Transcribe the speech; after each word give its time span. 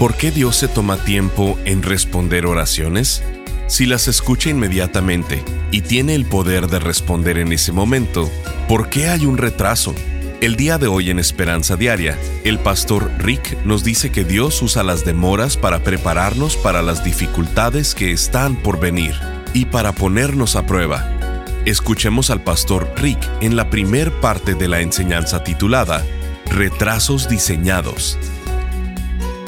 ¿Por 0.00 0.14
qué 0.14 0.30
Dios 0.30 0.56
se 0.56 0.66
toma 0.66 0.96
tiempo 0.96 1.58
en 1.66 1.82
responder 1.82 2.46
oraciones? 2.46 3.22
Si 3.66 3.84
las 3.84 4.08
escucha 4.08 4.48
inmediatamente 4.48 5.44
y 5.70 5.82
tiene 5.82 6.14
el 6.14 6.24
poder 6.24 6.68
de 6.68 6.78
responder 6.78 7.36
en 7.36 7.52
ese 7.52 7.70
momento, 7.70 8.30
¿por 8.66 8.88
qué 8.88 9.08
hay 9.08 9.26
un 9.26 9.36
retraso? 9.36 9.94
El 10.40 10.56
día 10.56 10.78
de 10.78 10.86
hoy 10.86 11.10
en 11.10 11.18
Esperanza 11.18 11.76
Diaria, 11.76 12.18
el 12.44 12.58
pastor 12.58 13.12
Rick 13.18 13.62
nos 13.66 13.84
dice 13.84 14.10
que 14.10 14.24
Dios 14.24 14.62
usa 14.62 14.82
las 14.82 15.04
demoras 15.04 15.58
para 15.58 15.84
prepararnos 15.84 16.56
para 16.56 16.80
las 16.80 17.04
dificultades 17.04 17.94
que 17.94 18.10
están 18.10 18.56
por 18.56 18.80
venir 18.80 19.14
y 19.52 19.66
para 19.66 19.92
ponernos 19.92 20.56
a 20.56 20.64
prueba. 20.64 21.44
Escuchemos 21.66 22.30
al 22.30 22.42
pastor 22.42 22.90
Rick 22.96 23.20
en 23.42 23.54
la 23.54 23.68
primer 23.68 24.10
parte 24.22 24.54
de 24.54 24.66
la 24.66 24.80
enseñanza 24.80 25.44
titulada 25.44 26.02
Retrasos 26.46 27.28
diseñados. 27.28 28.18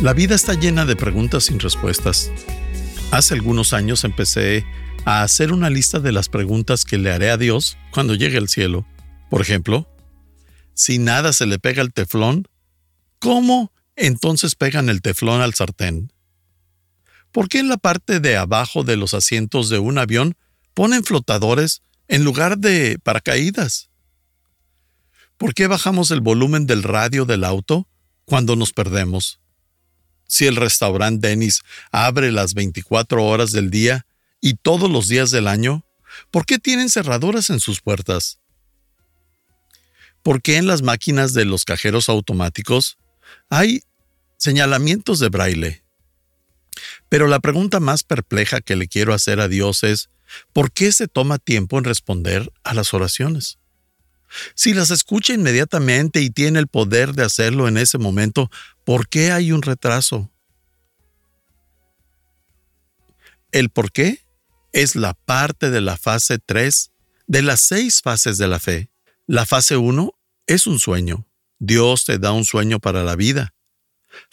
La 0.02 0.14
vida 0.14 0.34
está 0.34 0.54
llena 0.54 0.84
de 0.84 0.96
preguntas 0.96 1.44
sin 1.44 1.60
respuestas. 1.60 2.32
Hace 3.12 3.34
algunos 3.34 3.72
años 3.72 4.02
empecé 4.02 4.66
a 5.04 5.22
hacer 5.22 5.52
una 5.52 5.70
lista 5.70 6.00
de 6.00 6.10
las 6.10 6.28
preguntas 6.28 6.84
que 6.84 6.98
le 6.98 7.12
haré 7.12 7.30
a 7.30 7.36
Dios 7.36 7.78
cuando 7.92 8.16
llegue 8.16 8.36
al 8.36 8.48
cielo. 8.48 8.84
Por 9.30 9.40
ejemplo, 9.42 9.88
si 10.74 10.98
nada 10.98 11.32
se 11.32 11.46
le 11.46 11.60
pega 11.60 11.82
al 11.82 11.92
teflón, 11.92 12.48
¿cómo 13.20 13.72
entonces 13.94 14.56
pegan 14.56 14.88
el 14.88 15.02
teflón 15.02 15.40
al 15.40 15.54
sartén? 15.54 16.12
¿Por 17.30 17.48
qué 17.48 17.60
en 17.60 17.68
la 17.68 17.76
parte 17.76 18.18
de 18.18 18.36
abajo 18.36 18.82
de 18.82 18.96
los 18.96 19.14
asientos 19.14 19.68
de 19.68 19.78
un 19.78 19.98
avión 19.98 20.34
ponen 20.74 21.04
flotadores 21.04 21.80
en 22.08 22.24
lugar 22.24 22.58
de 22.58 22.98
paracaídas? 23.00 23.88
¿Por 25.36 25.54
qué 25.54 25.68
bajamos 25.68 26.10
el 26.10 26.22
volumen 26.22 26.66
del 26.66 26.82
radio 26.82 27.24
del 27.24 27.44
auto 27.44 27.86
cuando 28.24 28.56
nos 28.56 28.72
perdemos? 28.72 29.41
Si 30.32 30.46
el 30.46 30.56
restaurante 30.56 31.28
Dennis 31.28 31.60
abre 31.90 32.32
las 32.32 32.54
24 32.54 33.22
horas 33.22 33.52
del 33.52 33.68
día 33.68 34.06
y 34.40 34.54
todos 34.54 34.90
los 34.90 35.06
días 35.06 35.30
del 35.30 35.46
año? 35.46 35.84
¿Por 36.30 36.46
qué 36.46 36.58
tienen 36.58 36.88
cerraduras 36.88 37.50
en 37.50 37.60
sus 37.60 37.82
puertas? 37.82 38.38
¿Por 40.22 40.40
qué 40.40 40.56
en 40.56 40.66
las 40.66 40.80
máquinas 40.80 41.34
de 41.34 41.44
los 41.44 41.66
cajeros 41.66 42.08
automáticos 42.08 42.96
hay 43.50 43.82
señalamientos 44.38 45.18
de 45.18 45.28
braille? 45.28 45.84
Pero 47.10 47.26
la 47.26 47.40
pregunta 47.40 47.78
más 47.78 48.02
perpleja 48.02 48.62
que 48.62 48.74
le 48.74 48.88
quiero 48.88 49.12
hacer 49.12 49.38
a 49.38 49.48
Dios 49.48 49.84
es, 49.84 50.08
¿por 50.54 50.72
qué 50.72 50.92
se 50.92 51.08
toma 51.08 51.36
tiempo 51.36 51.76
en 51.76 51.84
responder 51.84 52.50
a 52.64 52.72
las 52.72 52.94
oraciones? 52.94 53.58
Si 54.54 54.72
las 54.72 54.90
escucha 54.90 55.34
inmediatamente 55.34 56.22
y 56.22 56.30
tiene 56.30 56.58
el 56.58 56.68
poder 56.68 57.12
de 57.12 57.22
hacerlo 57.22 57.68
en 57.68 57.76
ese 57.76 57.98
momento, 57.98 58.50
¿por 58.84 59.08
qué 59.08 59.32
hay 59.32 59.52
un 59.52 59.62
retraso? 59.62 60.30
El 63.50 63.70
por 63.70 63.92
qué 63.92 64.20
es 64.72 64.96
la 64.96 65.14
parte 65.14 65.70
de 65.70 65.80
la 65.80 65.96
fase 65.96 66.38
3 66.38 66.90
de 67.26 67.42
las 67.42 67.60
seis 67.60 68.00
fases 68.02 68.38
de 68.38 68.48
la 68.48 68.58
fe. 68.58 68.90
La 69.26 69.46
fase 69.46 69.76
1 69.76 70.14
es 70.46 70.66
un 70.66 70.78
sueño. 70.78 71.26
Dios 71.58 72.04
te 72.04 72.18
da 72.18 72.32
un 72.32 72.44
sueño 72.44 72.80
para 72.80 73.04
la 73.04 73.16
vida. 73.16 73.54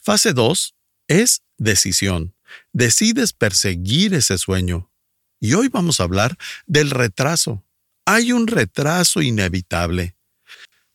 Fase 0.01 0.33
2 0.33 0.75
es 1.07 1.43
decisión. 1.57 2.35
Decides 2.71 3.33
perseguir 3.33 4.13
ese 4.13 4.37
sueño. 4.37 4.91
Y 5.39 5.53
hoy 5.53 5.67
vamos 5.67 5.99
a 5.99 6.03
hablar 6.03 6.37
del 6.65 6.89
retraso 6.89 7.63
hay 8.11 8.31
un 8.31 8.47
retraso 8.47 9.21
inevitable. 9.21 10.15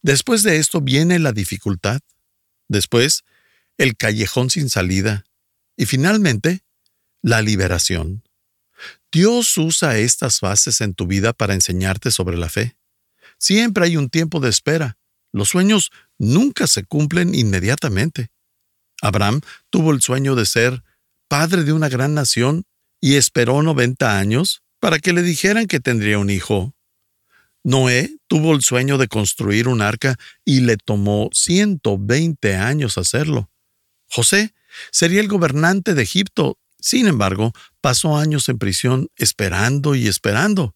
Después 0.02 0.42
de 0.42 0.56
esto 0.56 0.80
viene 0.80 1.20
la 1.20 1.30
dificultad, 1.30 2.00
después 2.66 3.22
el 3.78 3.96
callejón 3.96 4.50
sin 4.50 4.70
salida 4.70 5.24
y 5.76 5.86
finalmente 5.86 6.64
la 7.22 7.42
liberación. 7.42 8.22
Dios 9.10 9.56
usa 9.56 9.98
estas 9.98 10.40
fases 10.40 10.80
en 10.80 10.94
tu 10.94 11.06
vida 11.06 11.32
para 11.32 11.54
enseñarte 11.54 12.10
sobre 12.10 12.36
la 12.36 12.48
fe. 12.48 12.76
Siempre 13.38 13.84
hay 13.84 13.96
un 13.96 14.10
tiempo 14.10 14.40
de 14.40 14.50
espera. 14.50 14.98
Los 15.32 15.48
sueños 15.48 15.90
nunca 16.18 16.66
se 16.66 16.84
cumplen 16.84 17.34
inmediatamente. 17.34 18.30
Abraham 19.00 19.40
tuvo 19.70 19.92
el 19.92 20.00
sueño 20.00 20.34
de 20.34 20.46
ser 20.46 20.82
padre 21.28 21.64
de 21.64 21.72
una 21.72 21.88
gran 21.88 22.14
nación 22.14 22.64
y 23.00 23.16
esperó 23.16 23.62
90 23.62 24.18
años 24.18 24.62
para 24.80 24.98
que 24.98 25.12
le 25.12 25.22
dijeran 25.22 25.66
que 25.66 25.80
tendría 25.80 26.18
un 26.18 26.30
hijo. 26.30 26.74
Noé 27.62 28.16
tuvo 28.26 28.54
el 28.54 28.62
sueño 28.62 28.98
de 28.98 29.08
construir 29.08 29.68
un 29.68 29.80
arca 29.80 30.16
y 30.44 30.60
le 30.60 30.76
tomó 30.76 31.30
120 31.32 32.56
años 32.56 32.98
hacerlo. 32.98 33.50
José 34.08 34.54
sería 34.90 35.20
el 35.20 35.28
gobernante 35.28 35.94
de 35.94 36.02
Egipto, 36.02 36.58
sin 36.78 37.06
embargo, 37.06 37.52
pasó 37.80 38.16
años 38.18 38.48
en 38.48 38.58
prisión 38.58 39.08
esperando 39.16 39.94
y 39.94 40.06
esperando. 40.06 40.74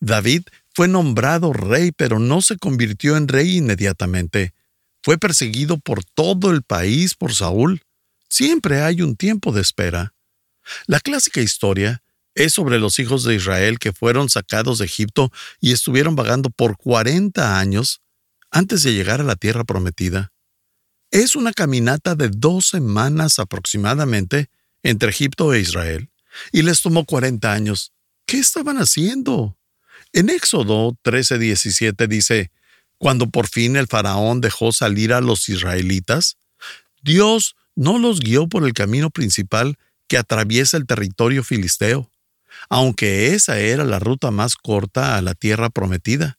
David 0.00 0.42
fue 0.74 0.88
nombrado 0.88 1.52
rey, 1.52 1.90
pero 1.92 2.18
no 2.18 2.42
se 2.42 2.56
convirtió 2.56 3.16
en 3.16 3.28
rey 3.28 3.56
inmediatamente. 3.56 4.54
Fue 5.02 5.18
perseguido 5.18 5.78
por 5.78 6.04
todo 6.04 6.50
el 6.50 6.62
país 6.62 7.14
por 7.14 7.34
Saúl. 7.34 7.82
Siempre 8.28 8.82
hay 8.82 9.00
un 9.02 9.16
tiempo 9.16 9.52
de 9.52 9.62
espera. 9.62 10.14
La 10.86 11.00
clásica 11.00 11.40
historia 11.40 12.02
es 12.34 12.52
sobre 12.52 12.78
los 12.78 12.98
hijos 12.98 13.24
de 13.24 13.34
Israel 13.34 13.78
que 13.78 13.92
fueron 13.92 14.28
sacados 14.28 14.78
de 14.78 14.84
Egipto 14.84 15.32
y 15.60 15.72
estuvieron 15.72 16.14
vagando 16.14 16.50
por 16.50 16.76
40 16.76 17.58
años 17.58 18.02
antes 18.50 18.82
de 18.82 18.92
llegar 18.92 19.20
a 19.20 19.24
la 19.24 19.36
tierra 19.36 19.64
prometida. 19.64 20.32
Es 21.10 21.36
una 21.36 21.52
caminata 21.52 22.14
de 22.14 22.28
dos 22.28 22.66
semanas 22.66 23.38
aproximadamente 23.38 24.50
entre 24.82 25.10
Egipto 25.10 25.54
e 25.54 25.60
Israel, 25.60 26.10
y 26.52 26.62
les 26.62 26.82
tomó 26.82 27.04
40 27.04 27.50
años. 27.52 27.92
¿Qué 28.26 28.38
estaban 28.38 28.76
haciendo? 28.76 29.56
En 30.12 30.28
Éxodo 30.28 30.96
13:17 31.02 32.06
dice, 32.08 32.50
cuando 32.98 33.30
por 33.30 33.48
fin 33.48 33.76
el 33.76 33.86
faraón 33.86 34.40
dejó 34.40 34.72
salir 34.72 35.12
a 35.12 35.20
los 35.20 35.48
israelitas, 35.48 36.36
Dios 37.02 37.56
no 37.74 37.98
los 37.98 38.20
guió 38.20 38.48
por 38.48 38.64
el 38.64 38.74
camino 38.74 39.10
principal 39.10 39.78
que 40.08 40.18
atraviesa 40.18 40.76
el 40.76 40.86
territorio 40.86 41.44
filisteo, 41.44 42.10
aunque 42.68 43.34
esa 43.34 43.58
era 43.60 43.84
la 43.84 43.98
ruta 43.98 44.30
más 44.30 44.56
corta 44.56 45.16
a 45.16 45.22
la 45.22 45.34
tierra 45.34 45.70
prometida. 45.70 46.38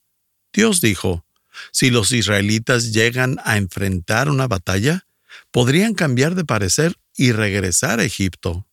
Dios 0.51 0.81
dijo, 0.81 1.25
si 1.71 1.89
los 1.89 2.11
israelitas 2.11 2.93
llegan 2.93 3.37
a 3.43 3.57
enfrentar 3.57 4.29
una 4.29 4.47
batalla, 4.47 5.05
podrían 5.51 5.93
cambiar 5.93 6.35
de 6.35 6.45
parecer 6.45 6.97
y 7.15 7.31
regresar 7.31 7.99
a 7.99 8.03
Egipto. 8.03 8.67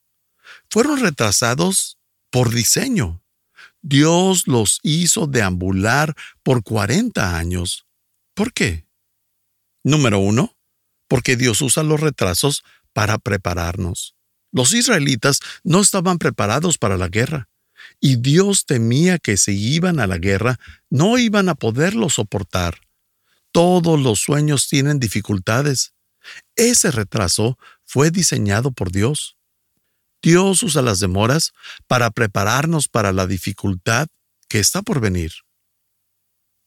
Fueron 0.71 1.01
retrasados 1.01 1.99
por 2.31 2.51
diseño. 2.51 3.23
Dios 3.83 4.47
los 4.47 4.81
hizo 4.83 5.27
deambular 5.27 6.15
por 6.43 6.63
40 6.63 7.37
años. 7.37 7.87
¿Por 8.35 8.53
qué? 8.53 8.87
Número 9.85 10.19
uno, 10.19 10.57
porque 11.09 11.37
Dios 11.37 11.63
usa 11.63 11.83
los 11.83 12.01
retrasos 12.01 12.65
para 12.93 13.19
prepararnos. 13.19 14.17
Los 14.53 14.73
israelitas 14.75 15.41
no 15.65 15.81
estaban 15.81 16.19
preparados 16.19 16.79
para 16.79 16.97
la 16.97 17.09
guerra, 17.09 17.49
y 18.01 18.17
Dios 18.17 18.67
temía 18.67 19.19
que 19.19 19.37
si 19.37 19.57
iban 19.75 20.01
a 20.01 20.07
la 20.07 20.19
guerra 20.19 20.59
no 20.91 21.19
iban 21.19 21.49
a 21.49 21.55
poderlo 21.55 22.11
soportar. 22.11 22.81
Todos 23.53 24.01
los 24.01 24.21
sueños 24.21 24.69
tienen 24.69 24.99
dificultades. 24.99 25.95
Ese 26.57 26.91
retraso 26.91 27.59
fue 27.85 28.11
diseñado 28.11 28.71
por 28.73 28.93
Dios. 28.93 29.37
Dios 30.23 30.63
usa 30.63 30.83
las 30.83 31.01
demoras 31.01 31.53
para 31.87 32.11
prepararnos 32.11 32.89
para 32.89 33.13
la 33.13 33.27
dificultad 33.27 34.09
que 34.49 34.59
está 34.59 34.83
por 34.83 35.01
venir. 35.01 35.33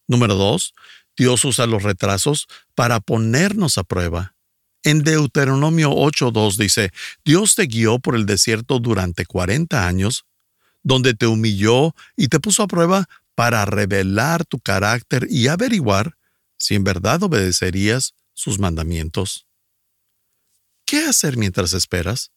Número 0.07 0.35
2. 0.35 0.73
Dios 1.15 1.43
usa 1.45 1.67
los 1.67 1.83
retrasos 1.83 2.47
para 2.73 2.99
ponernos 2.99 3.77
a 3.77 3.83
prueba. 3.83 4.35
En 4.83 5.03
Deuteronomio 5.03 5.91
8.2 5.91 6.55
dice, 6.55 6.91
Dios 7.25 7.55
te 7.55 7.63
guió 7.63 7.99
por 7.99 8.15
el 8.15 8.25
desierto 8.25 8.79
durante 8.79 9.25
40 9.25 9.85
años, 9.85 10.25
donde 10.83 11.13
te 11.13 11.27
humilló 11.27 11.95
y 12.15 12.27
te 12.27 12.39
puso 12.39 12.63
a 12.63 12.67
prueba 12.67 13.07
para 13.35 13.65
revelar 13.65 14.45
tu 14.45 14.59
carácter 14.59 15.27
y 15.29 15.47
averiguar 15.47 16.17
si 16.57 16.75
en 16.75 16.83
verdad 16.83 17.23
obedecerías 17.23 18.13
sus 18.33 18.59
mandamientos. 18.59 19.47
¿Qué 20.85 21.05
hacer 21.05 21.37
mientras 21.37 21.73
esperas? 21.73 22.31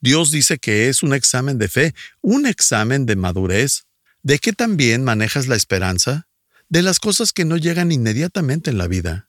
Dios 0.00 0.30
dice 0.30 0.58
que 0.58 0.88
es 0.88 1.02
un 1.02 1.14
examen 1.14 1.58
de 1.58 1.68
fe, 1.68 1.94
un 2.20 2.46
examen 2.46 3.06
de 3.06 3.16
madurez, 3.16 3.86
de 4.22 4.38
que 4.38 4.52
también 4.52 5.04
manejas 5.04 5.46
la 5.46 5.56
esperanza, 5.56 6.26
de 6.68 6.82
las 6.82 6.98
cosas 6.98 7.32
que 7.32 7.44
no 7.44 7.56
llegan 7.56 7.92
inmediatamente 7.92 8.70
en 8.70 8.78
la 8.78 8.88
vida. 8.88 9.28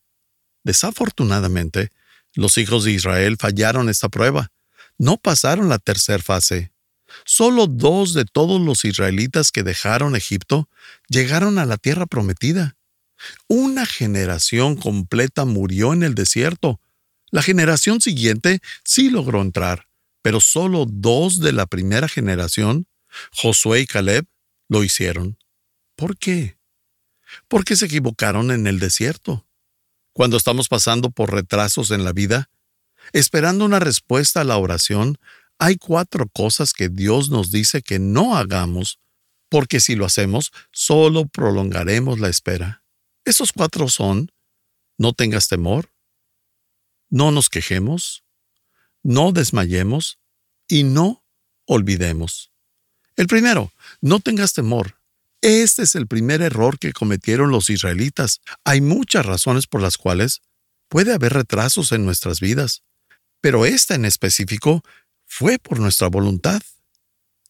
Desafortunadamente, 0.63 1.91
los 2.33 2.57
hijos 2.57 2.83
de 2.83 2.91
Israel 2.91 3.37
fallaron 3.39 3.89
esta 3.89 4.09
prueba. 4.09 4.51
No 4.97 5.17
pasaron 5.17 5.69
la 5.69 5.79
tercera 5.79 6.23
fase. 6.23 6.71
Solo 7.25 7.67
dos 7.67 8.13
de 8.13 8.25
todos 8.25 8.61
los 8.61 8.85
israelitas 8.85 9.51
que 9.51 9.63
dejaron 9.63 10.15
Egipto 10.15 10.69
llegaron 11.07 11.59
a 11.59 11.65
la 11.65 11.77
tierra 11.77 12.05
prometida. 12.05 12.75
Una 13.47 13.85
generación 13.85 14.75
completa 14.75 15.45
murió 15.45 15.93
en 15.93 16.03
el 16.03 16.15
desierto. 16.15 16.81
La 17.31 17.41
generación 17.41 18.01
siguiente 18.01 18.59
sí 18.83 19.09
logró 19.09 19.41
entrar, 19.41 19.87
pero 20.21 20.41
solo 20.41 20.85
dos 20.87 21.39
de 21.39 21.53
la 21.53 21.65
primera 21.65 22.07
generación, 22.07 22.87
Josué 23.31 23.81
y 23.81 23.87
Caleb, 23.87 24.25
lo 24.67 24.83
hicieron. 24.83 25.37
¿Por 25.95 26.17
qué? 26.17 26.57
Porque 27.47 27.75
se 27.75 27.85
equivocaron 27.85 28.51
en 28.51 28.67
el 28.67 28.79
desierto. 28.79 29.47
Cuando 30.13 30.37
estamos 30.37 30.67
pasando 30.67 31.09
por 31.11 31.33
retrasos 31.33 31.91
en 31.91 32.03
la 32.03 32.13
vida, 32.13 32.49
esperando 33.13 33.65
una 33.65 33.79
respuesta 33.79 34.41
a 34.41 34.45
la 34.45 34.57
oración, 34.57 35.17
hay 35.59 35.77
cuatro 35.77 36.27
cosas 36.27 36.73
que 36.73 36.89
Dios 36.89 37.29
nos 37.29 37.51
dice 37.51 37.81
que 37.81 37.99
no 37.99 38.37
hagamos, 38.37 38.99
porque 39.49 39.79
si 39.79 39.95
lo 39.95 40.05
hacemos, 40.05 40.51
solo 40.71 41.27
prolongaremos 41.27 42.19
la 42.19 42.29
espera. 42.29 42.83
Esos 43.23 43.53
cuatro 43.53 43.87
son, 43.87 44.31
no 44.97 45.13
tengas 45.13 45.47
temor, 45.47 45.91
no 47.09 47.31
nos 47.31 47.49
quejemos, 47.49 48.23
no 49.03 49.31
desmayemos 49.31 50.19
y 50.67 50.83
no 50.83 51.23
olvidemos. 51.65 52.51
El 53.15 53.27
primero, 53.27 53.71
no 54.01 54.19
tengas 54.19 54.53
temor. 54.53 54.99
Este 55.41 55.83
es 55.83 55.95
el 55.95 56.07
primer 56.07 56.41
error 56.41 56.79
que 56.79 56.91
cometieron 56.91 57.51
los 57.51 57.69
israelitas. 57.69 58.41
Hay 58.63 58.81
muchas 58.81 59.25
razones 59.25 59.67
por 59.67 59.81
las 59.81 59.97
cuales 59.97 60.41
puede 60.89 61.13
haber 61.13 61.33
retrasos 61.33 61.91
en 61.91 62.03
nuestras 62.03 62.39
vidas, 62.39 62.83
pero 63.41 63.65
esta 63.65 63.95
en 63.95 64.05
específico 64.05 64.83
fue 65.37 65.59
por 65.59 65.81
nuestra 65.81 66.07
voluntad. 66.07 66.61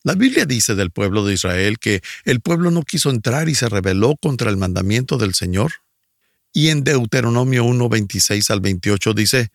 La 0.02 0.16
Biblia 0.16 0.48
dice 0.48 0.74
del 0.74 0.90
pueblo 0.90 1.24
de 1.24 1.36
Israel 1.36 1.78
que 1.78 2.02
el 2.24 2.42
pueblo 2.42 2.72
no 2.72 2.82
quiso 2.82 3.12
entrar 3.12 3.48
y 3.48 3.54
se 3.54 3.70
rebeló 3.70 4.16
contra 4.20 4.50
el 4.50 4.58
mandamiento 4.58 5.20
del 5.20 5.36
Señor. 5.36 5.72
Y 6.52 6.70
en 6.70 6.84
Deuteronomio 6.84 7.64
1, 7.64 7.88
26 7.88 8.50
al 8.50 8.62
28 8.62 9.14
dice, 9.14 9.52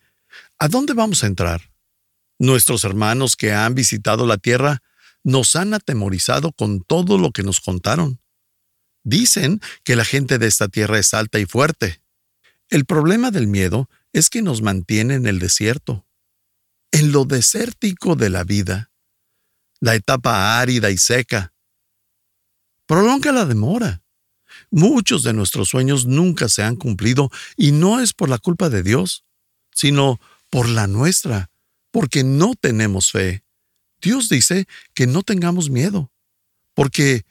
¿A 0.60 0.68
dónde 0.68 0.94
vamos 0.94 1.24
a 1.24 1.26
entrar? 1.26 1.72
Nuestros 2.38 2.84
hermanos 2.84 3.34
que 3.34 3.52
han 3.52 3.74
visitado 3.74 4.28
la 4.28 4.36
tierra 4.36 4.80
nos 5.24 5.56
han 5.56 5.74
atemorizado 5.74 6.52
con 6.52 6.84
todo 6.84 7.18
lo 7.18 7.32
que 7.32 7.42
nos 7.42 7.60
contaron. 7.60 8.20
Dicen 9.02 9.60
que 9.82 9.96
la 9.96 10.04
gente 10.04 10.38
de 10.38 10.46
esta 10.46 10.68
tierra 10.68 11.00
es 11.00 11.14
alta 11.14 11.40
y 11.40 11.46
fuerte. 11.46 12.00
El 12.68 12.84
problema 12.84 13.32
del 13.32 13.48
miedo 13.48 13.90
es 14.12 14.30
que 14.30 14.40
nos 14.40 14.62
mantiene 14.62 15.14
en 15.14 15.26
el 15.26 15.40
desierto 15.40 16.06
en 16.92 17.12
lo 17.12 17.24
desértico 17.24 18.16
de 18.16 18.30
la 18.30 18.44
vida, 18.44 18.90
la 19.80 19.94
etapa 19.94 20.60
árida 20.60 20.90
y 20.90 20.98
seca. 20.98 21.52
Prolonga 22.86 23.32
la 23.32 23.44
demora. 23.44 24.02
Muchos 24.70 25.22
de 25.22 25.32
nuestros 25.32 25.68
sueños 25.68 26.06
nunca 26.06 26.48
se 26.48 26.62
han 26.62 26.76
cumplido 26.76 27.30
y 27.56 27.72
no 27.72 28.00
es 28.00 28.12
por 28.12 28.28
la 28.28 28.38
culpa 28.38 28.68
de 28.68 28.82
Dios, 28.82 29.24
sino 29.72 30.20
por 30.50 30.68
la 30.68 30.86
nuestra, 30.86 31.50
porque 31.92 32.24
no 32.24 32.54
tenemos 32.54 33.12
fe. 33.12 33.44
Dios 34.00 34.28
dice 34.28 34.66
que 34.94 35.06
no 35.06 35.22
tengamos 35.22 35.70
miedo, 35.70 36.10
porque 36.74 37.24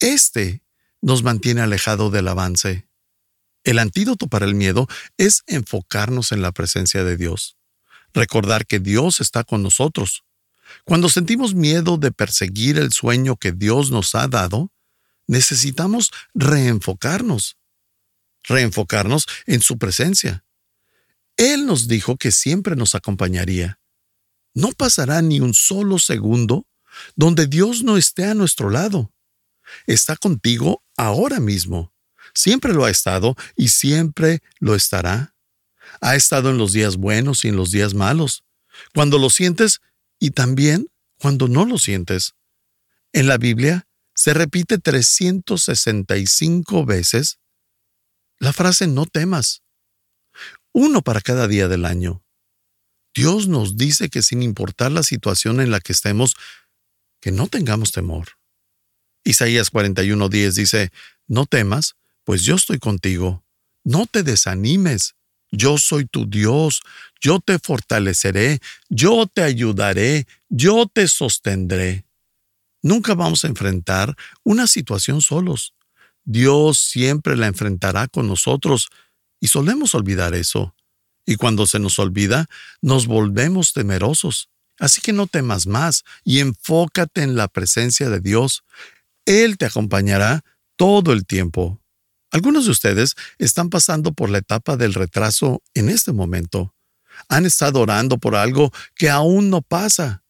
éste 0.00 0.62
nos 1.00 1.22
mantiene 1.22 1.62
alejado 1.62 2.10
del 2.10 2.28
avance. 2.28 2.86
El 3.64 3.78
antídoto 3.78 4.28
para 4.28 4.44
el 4.44 4.54
miedo 4.54 4.86
es 5.16 5.42
enfocarnos 5.46 6.32
en 6.32 6.42
la 6.42 6.52
presencia 6.52 7.04
de 7.04 7.16
Dios 7.16 7.56
recordar 8.16 8.66
que 8.66 8.80
Dios 8.80 9.20
está 9.20 9.44
con 9.44 9.62
nosotros. 9.62 10.24
Cuando 10.84 11.08
sentimos 11.08 11.54
miedo 11.54 11.98
de 11.98 12.10
perseguir 12.10 12.78
el 12.78 12.92
sueño 12.92 13.36
que 13.36 13.52
Dios 13.52 13.92
nos 13.92 14.14
ha 14.16 14.26
dado, 14.26 14.72
necesitamos 15.28 16.10
reenfocarnos, 16.34 17.56
reenfocarnos 18.42 19.26
en 19.46 19.60
su 19.60 19.78
presencia. 19.78 20.44
Él 21.36 21.66
nos 21.66 21.86
dijo 21.86 22.16
que 22.16 22.32
siempre 22.32 22.74
nos 22.74 22.94
acompañaría. 22.94 23.78
No 24.54 24.72
pasará 24.72 25.22
ni 25.22 25.40
un 25.40 25.54
solo 25.54 25.98
segundo 25.98 26.66
donde 27.14 27.46
Dios 27.46 27.82
no 27.82 27.98
esté 27.98 28.24
a 28.24 28.34
nuestro 28.34 28.70
lado. 28.70 29.12
Está 29.86 30.16
contigo 30.16 30.82
ahora 30.96 31.40
mismo. 31.40 31.92
Siempre 32.34 32.72
lo 32.72 32.84
ha 32.84 32.90
estado 32.90 33.36
y 33.54 33.68
siempre 33.68 34.42
lo 34.58 34.74
estará 34.74 35.35
ha 36.00 36.16
estado 36.16 36.50
en 36.50 36.58
los 36.58 36.72
días 36.72 36.96
buenos 36.96 37.44
y 37.44 37.48
en 37.48 37.56
los 37.56 37.70
días 37.70 37.94
malos, 37.94 38.44
cuando 38.94 39.18
lo 39.18 39.30
sientes 39.30 39.80
y 40.18 40.30
también 40.30 40.88
cuando 41.18 41.48
no 41.48 41.64
lo 41.64 41.78
sientes. 41.78 42.34
En 43.12 43.26
la 43.26 43.38
Biblia 43.38 43.86
se 44.14 44.34
repite 44.34 44.78
365 44.78 46.84
veces 46.84 47.38
la 48.38 48.52
frase 48.52 48.86
no 48.86 49.06
temas, 49.06 49.62
uno 50.72 51.00
para 51.00 51.22
cada 51.22 51.48
día 51.48 51.68
del 51.68 51.86
año. 51.86 52.22
Dios 53.14 53.48
nos 53.48 53.78
dice 53.78 54.10
que 54.10 54.20
sin 54.20 54.42
importar 54.42 54.92
la 54.92 55.02
situación 55.02 55.60
en 55.60 55.70
la 55.70 55.80
que 55.80 55.92
estemos, 55.92 56.34
que 57.20 57.32
no 57.32 57.48
tengamos 57.48 57.92
temor. 57.92 58.28
Isaías 59.24 59.72
41:10 59.72 60.52
dice, 60.52 60.92
No 61.26 61.46
temas, 61.46 61.96
pues 62.24 62.42
yo 62.42 62.56
estoy 62.56 62.78
contigo. 62.78 63.42
No 63.84 64.06
te 64.06 64.22
desanimes, 64.22 65.15
yo 65.50 65.78
soy 65.78 66.06
tu 66.06 66.26
Dios, 66.28 66.82
yo 67.20 67.40
te 67.40 67.58
fortaleceré, 67.58 68.60
yo 68.88 69.26
te 69.26 69.42
ayudaré, 69.42 70.26
yo 70.48 70.86
te 70.86 71.08
sostendré. 71.08 72.04
Nunca 72.82 73.14
vamos 73.14 73.44
a 73.44 73.48
enfrentar 73.48 74.16
una 74.44 74.66
situación 74.66 75.20
solos. 75.20 75.74
Dios 76.24 76.78
siempre 76.78 77.36
la 77.36 77.46
enfrentará 77.46 78.08
con 78.08 78.26
nosotros 78.26 78.88
y 79.40 79.48
solemos 79.48 79.94
olvidar 79.94 80.34
eso. 80.34 80.74
Y 81.24 81.36
cuando 81.36 81.66
se 81.66 81.78
nos 81.78 81.98
olvida, 81.98 82.46
nos 82.82 83.06
volvemos 83.06 83.72
temerosos. 83.72 84.48
Así 84.78 85.00
que 85.00 85.12
no 85.12 85.26
temas 85.26 85.66
más 85.66 86.04
y 86.22 86.40
enfócate 86.40 87.22
en 87.22 87.34
la 87.34 87.48
presencia 87.48 88.10
de 88.10 88.20
Dios. 88.20 88.62
Él 89.24 89.56
te 89.58 89.66
acompañará 89.66 90.44
todo 90.76 91.12
el 91.12 91.26
tiempo. 91.26 91.80
Algunos 92.30 92.66
de 92.66 92.72
ustedes 92.72 93.14
están 93.38 93.70
pasando 93.70 94.12
por 94.12 94.30
la 94.30 94.38
etapa 94.38 94.76
del 94.76 94.94
retraso 94.94 95.62
en 95.74 95.88
este 95.88 96.12
momento. 96.12 96.74
Han 97.28 97.46
estado 97.46 97.80
orando 97.80 98.18
por 98.18 98.34
algo 98.34 98.72
que 98.94 99.08
aún 99.08 99.48
no 99.50 99.62
pasa 99.62 100.22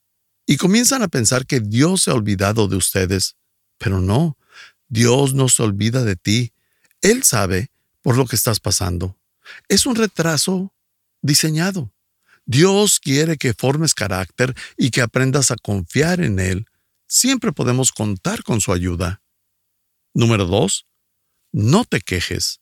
y 0.47 0.57
comienzan 0.57 1.03
a 1.03 1.09
pensar 1.09 1.47
que 1.47 1.61
Dios 1.61 2.03
se 2.03 2.11
ha 2.11 2.15
olvidado 2.15 2.69
de 2.69 2.77
ustedes. 2.77 3.37
Pero 3.79 4.01
no, 4.01 4.39
Dios 4.89 5.35
no 5.35 5.49
se 5.49 5.63
olvida 5.63 6.05
de 6.05 6.17
ti. 6.17 6.53
Él 7.01 7.25
sabe 7.25 7.71
por 8.03 8.17
lo 8.17 8.27
que 8.27 8.37
estás 8.37 8.61
pasando. 8.61 9.19
Es 9.69 9.87
un 9.87 9.97
retraso 9.97 10.73
diseñado. 11.23 11.93
Dios 12.45 13.01
quiere 13.01 13.37
que 13.37 13.55
formes 13.55 13.95
carácter 13.95 14.55
y 14.77 14.91
que 14.91 15.03
aprendas 15.03 15.51
a 15.51 15.57
confiar 15.57 16.21
en 16.21 16.39
Él. 16.39 16.67
Siempre 17.09 17.53
podemos 17.53 17.91
contar 17.91 18.45
con 18.45 18.61
su 18.61 18.73
ayuda. 18.73 19.21
Número 20.15 20.47
dos, 20.47 20.87
no 21.53 21.85
te 21.85 22.01
quejes. 22.01 22.61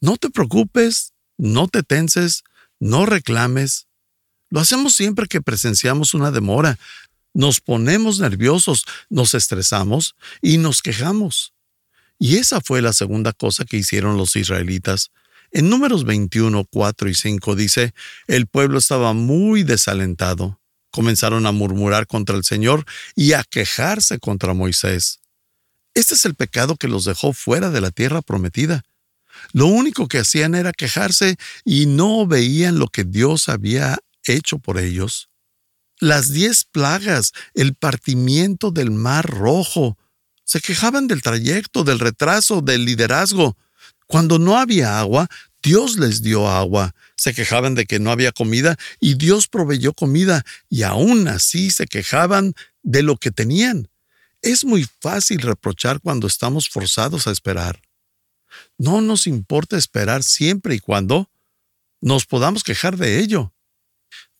No 0.00 0.16
te 0.16 0.30
preocupes, 0.30 1.12
no 1.38 1.68
te 1.68 1.82
tenses, 1.82 2.44
no 2.78 3.06
reclames. 3.06 3.86
Lo 4.50 4.60
hacemos 4.60 4.94
siempre 4.94 5.26
que 5.26 5.42
presenciamos 5.42 6.14
una 6.14 6.30
demora. 6.30 6.78
Nos 7.34 7.60
ponemos 7.60 8.18
nerviosos, 8.18 8.84
nos 9.10 9.34
estresamos 9.34 10.16
y 10.40 10.58
nos 10.58 10.82
quejamos. 10.82 11.52
Y 12.18 12.36
esa 12.36 12.60
fue 12.60 12.80
la 12.80 12.92
segunda 12.92 13.32
cosa 13.32 13.64
que 13.64 13.76
hicieron 13.76 14.16
los 14.16 14.36
israelitas. 14.36 15.10
En 15.52 15.68
números 15.68 16.04
21, 16.04 16.64
4 16.64 17.08
y 17.08 17.14
5 17.14 17.56
dice, 17.56 17.94
el 18.26 18.46
pueblo 18.46 18.78
estaba 18.78 19.12
muy 19.12 19.62
desalentado. 19.62 20.60
Comenzaron 20.90 21.46
a 21.46 21.52
murmurar 21.52 22.06
contra 22.06 22.36
el 22.36 22.44
Señor 22.44 22.84
y 23.14 23.32
a 23.32 23.44
quejarse 23.44 24.18
contra 24.18 24.54
Moisés. 24.54 25.20
Este 25.96 26.12
es 26.12 26.26
el 26.26 26.34
pecado 26.34 26.76
que 26.76 26.88
los 26.88 27.06
dejó 27.06 27.32
fuera 27.32 27.70
de 27.70 27.80
la 27.80 27.90
tierra 27.90 28.20
prometida. 28.20 28.82
Lo 29.54 29.66
único 29.66 30.08
que 30.08 30.18
hacían 30.18 30.54
era 30.54 30.74
quejarse 30.74 31.36
y 31.64 31.86
no 31.86 32.26
veían 32.26 32.78
lo 32.78 32.88
que 32.88 33.04
Dios 33.04 33.48
había 33.48 33.96
hecho 34.26 34.58
por 34.58 34.78
ellos. 34.78 35.30
Las 35.98 36.30
diez 36.30 36.64
plagas, 36.64 37.32
el 37.54 37.74
partimiento 37.74 38.72
del 38.72 38.90
mar 38.90 39.24
rojo, 39.24 39.96
se 40.44 40.60
quejaban 40.60 41.08
del 41.08 41.22
trayecto, 41.22 41.82
del 41.82 41.98
retraso, 41.98 42.60
del 42.60 42.84
liderazgo. 42.84 43.56
Cuando 44.06 44.38
no 44.38 44.58
había 44.58 45.00
agua, 45.00 45.28
Dios 45.62 45.96
les 45.96 46.20
dio 46.20 46.46
agua. 46.46 46.94
Se 47.16 47.32
quejaban 47.32 47.74
de 47.74 47.86
que 47.86 48.00
no 48.00 48.10
había 48.10 48.32
comida 48.32 48.76
y 49.00 49.14
Dios 49.14 49.48
proveyó 49.48 49.94
comida 49.94 50.44
y 50.68 50.82
aún 50.82 51.26
así 51.26 51.70
se 51.70 51.86
quejaban 51.86 52.52
de 52.82 53.02
lo 53.02 53.16
que 53.16 53.30
tenían. 53.30 53.88
Es 54.42 54.64
muy 54.64 54.86
fácil 55.00 55.40
reprochar 55.40 56.00
cuando 56.00 56.26
estamos 56.26 56.68
forzados 56.68 57.26
a 57.26 57.32
esperar. 57.32 57.80
No 58.78 59.00
nos 59.00 59.26
importa 59.26 59.76
esperar 59.76 60.22
siempre 60.22 60.74
y 60.74 60.78
cuando 60.78 61.30
nos 62.00 62.26
podamos 62.26 62.62
quejar 62.62 62.96
de 62.96 63.18
ello. 63.20 63.52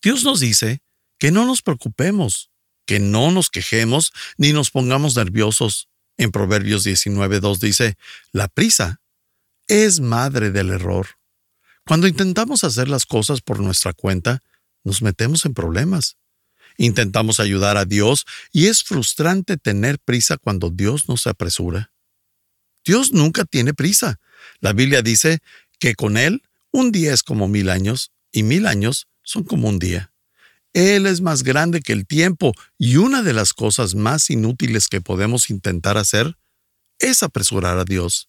Dios 0.02 0.24
nos 0.24 0.40
dice 0.40 0.82
que 1.18 1.30
no 1.30 1.44
nos 1.46 1.62
preocupemos, 1.62 2.50
que 2.86 3.00
no 3.00 3.30
nos 3.30 3.50
quejemos 3.50 4.12
ni 4.36 4.52
nos 4.52 4.70
pongamos 4.70 5.16
nerviosos. 5.16 5.88
En 6.18 6.30
Proverbios 6.30 6.86
19.2 6.86 7.58
dice, 7.58 7.96
la 8.32 8.48
prisa 8.48 9.00
es 9.68 10.00
madre 10.00 10.50
del 10.50 10.70
error. 10.70 11.08
Cuando 11.86 12.06
intentamos 12.06 12.64
hacer 12.64 12.88
las 12.88 13.06
cosas 13.06 13.40
por 13.40 13.60
nuestra 13.60 13.92
cuenta, 13.92 14.42
nos 14.82 15.02
metemos 15.02 15.44
en 15.44 15.54
problemas. 15.54 16.16
Intentamos 16.78 17.40
ayudar 17.40 17.76
a 17.76 17.84
Dios 17.84 18.26
y 18.52 18.66
es 18.66 18.82
frustrante 18.82 19.56
tener 19.56 19.98
prisa 19.98 20.36
cuando 20.36 20.70
Dios 20.70 21.08
no 21.08 21.16
se 21.16 21.30
apresura. 21.30 21.92
Dios 22.84 23.12
nunca 23.12 23.44
tiene 23.44 23.74
prisa. 23.74 24.20
La 24.60 24.72
Biblia 24.72 25.02
dice 25.02 25.40
que 25.78 25.94
con 25.94 26.16
Él 26.16 26.42
un 26.70 26.92
día 26.92 27.12
es 27.12 27.22
como 27.22 27.48
mil 27.48 27.70
años 27.70 28.12
y 28.32 28.42
mil 28.42 28.66
años 28.66 29.08
son 29.22 29.44
como 29.44 29.68
un 29.68 29.78
día. 29.78 30.12
Él 30.72 31.06
es 31.06 31.22
más 31.22 31.42
grande 31.42 31.80
que 31.80 31.94
el 31.94 32.06
tiempo 32.06 32.52
y 32.76 32.96
una 32.96 33.22
de 33.22 33.32
las 33.32 33.54
cosas 33.54 33.94
más 33.94 34.28
inútiles 34.28 34.88
que 34.88 35.00
podemos 35.00 35.48
intentar 35.48 35.96
hacer 35.96 36.36
es 36.98 37.22
apresurar 37.22 37.78
a 37.78 37.84
Dios. 37.84 38.28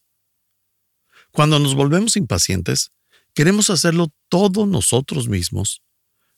Cuando 1.32 1.60
nos 1.60 1.76
volvemos 1.76 2.16
impacientes, 2.16 2.92
queremos 3.34 3.70
hacerlo 3.70 4.14
todo 4.30 4.66
nosotros 4.66 5.28
mismos. 5.28 5.82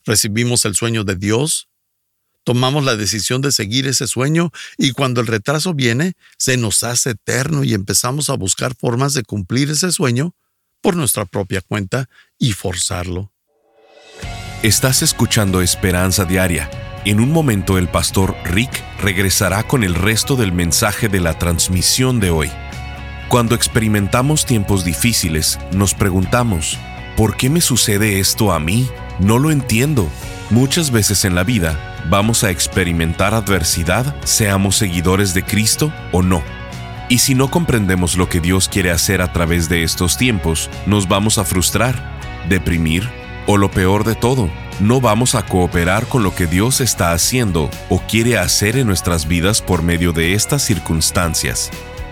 Recibimos 0.03 0.65
el 0.65 0.75
sueño 0.75 1.03
de 1.03 1.15
Dios, 1.15 1.69
tomamos 2.49 2.83
la 2.83 2.95
decisión 2.95 3.43
de 3.43 3.51
seguir 3.51 3.85
ese 3.85 4.07
sueño 4.07 4.49
y 4.75 4.93
cuando 4.93 5.21
el 5.21 5.27
retraso 5.27 5.75
viene, 5.75 6.13
se 6.39 6.57
nos 6.57 6.81
hace 6.81 7.11
eterno 7.11 7.63
y 7.63 7.75
empezamos 7.75 8.31
a 8.31 8.33
buscar 8.33 8.73
formas 8.73 9.13
de 9.13 9.21
cumplir 9.21 9.69
ese 9.69 9.91
sueño 9.91 10.33
por 10.81 10.95
nuestra 10.95 11.25
propia 11.25 11.61
cuenta 11.61 12.09
y 12.39 12.53
forzarlo. 12.53 13.31
Estás 14.63 15.03
escuchando 15.03 15.61
Esperanza 15.61 16.25
Diaria. 16.25 16.71
En 17.05 17.19
un 17.19 17.31
momento 17.31 17.77
el 17.77 17.87
pastor 17.87 18.35
Rick 18.45 18.83
regresará 18.99 19.67
con 19.67 19.83
el 19.83 19.93
resto 19.93 20.35
del 20.35 20.51
mensaje 20.51 21.07
de 21.07 21.19
la 21.19 21.37
transmisión 21.37 22.19
de 22.19 22.31
hoy. 22.31 22.49
Cuando 23.27 23.53
experimentamos 23.53 24.47
tiempos 24.47 24.83
difíciles, 24.83 25.59
nos 25.71 25.93
preguntamos, 25.93 26.79
¿por 27.15 27.37
qué 27.37 27.51
me 27.51 27.61
sucede 27.61 28.19
esto 28.19 28.51
a 28.51 28.59
mí? 28.59 28.89
No 29.19 29.37
lo 29.37 29.51
entiendo. 29.51 30.09
Muchas 30.51 30.89
veces 30.89 31.25
en 31.25 31.35
la 31.35 31.43
vida 31.43 31.77
vamos 32.09 32.43
a 32.43 32.49
experimentar 32.49 33.35
adversidad, 33.35 34.15
seamos 34.23 34.77
seguidores 34.77 35.35
de 35.35 35.43
Cristo 35.43 35.93
o 36.11 36.23
no. 36.23 36.41
Y 37.07 37.19
si 37.19 37.35
no 37.35 37.51
comprendemos 37.51 38.17
lo 38.17 38.29
que 38.29 38.39
Dios 38.39 38.67
quiere 38.67 38.89
hacer 38.89 39.21
a 39.21 39.31
través 39.31 39.69
de 39.69 39.83
estos 39.83 40.17
tiempos, 40.17 40.71
nos 40.87 41.07
vamos 41.07 41.37
a 41.37 41.43
frustrar, 41.43 42.17
deprimir 42.49 43.07
o 43.45 43.57
lo 43.57 43.69
peor 43.69 44.03
de 44.03 44.15
todo, 44.15 44.49
no 44.79 44.99
vamos 44.99 45.35
a 45.35 45.45
cooperar 45.45 46.07
con 46.07 46.23
lo 46.23 46.33
que 46.33 46.47
Dios 46.47 46.81
está 46.81 47.11
haciendo 47.11 47.69
o 47.89 47.99
quiere 47.99 48.39
hacer 48.39 48.75
en 48.75 48.87
nuestras 48.87 49.27
vidas 49.27 49.61
por 49.61 49.83
medio 49.83 50.13
de 50.13 50.33
estas 50.33 50.63
circunstancias. 50.63 51.69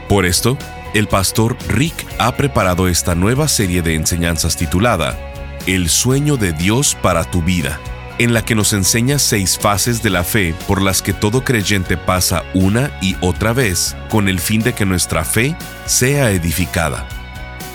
Por 0.07 0.27
esto, 0.27 0.59
el 0.93 1.07
pastor 1.07 1.57
Rick 1.69 2.05
ha 2.19 2.35
preparado 2.35 2.87
esta 2.87 3.15
nueva 3.15 3.47
serie 3.47 3.81
de 3.81 3.95
enseñanzas 3.95 4.57
titulada 4.57 5.17
El 5.65 5.89
sueño 5.89 6.37
de 6.37 6.53
Dios 6.53 6.95
para 7.01 7.23
tu 7.23 7.41
vida, 7.41 7.79
en 8.19 8.33
la 8.33 8.43
que 8.43 8.55
nos 8.55 8.73
enseña 8.73 9.19
seis 9.19 9.57
fases 9.59 10.01
de 10.03 10.09
la 10.09 10.23
fe 10.23 10.55
por 10.67 10.81
las 10.81 11.01
que 11.01 11.13
todo 11.13 11.43
creyente 11.43 11.97
pasa 11.97 12.43
una 12.53 12.91
y 13.01 13.15
otra 13.21 13.53
vez 13.53 13.95
con 14.09 14.27
el 14.27 14.39
fin 14.39 14.61
de 14.61 14.73
que 14.73 14.85
nuestra 14.85 15.23
fe 15.23 15.55
sea 15.85 16.31
edificada. 16.31 17.07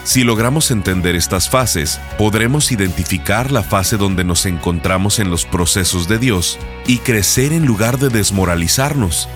Si 0.04 0.24
logramos 0.24 0.72
entender 0.72 1.14
estas 1.14 1.48
fases, 1.48 2.00
podremos 2.18 2.72
identificar 2.72 3.52
la 3.52 3.62
fase 3.62 3.96
donde 3.96 4.24
nos 4.24 4.46
encontramos 4.46 5.20
en 5.20 5.30
los 5.30 5.44
procesos 5.44 6.08
de 6.08 6.18
Dios 6.18 6.58
y 6.86 6.98
crecer 6.98 7.52
en 7.52 7.66
lugar 7.66 7.98
de 7.98 8.08
desmoralizarnos. 8.08 9.28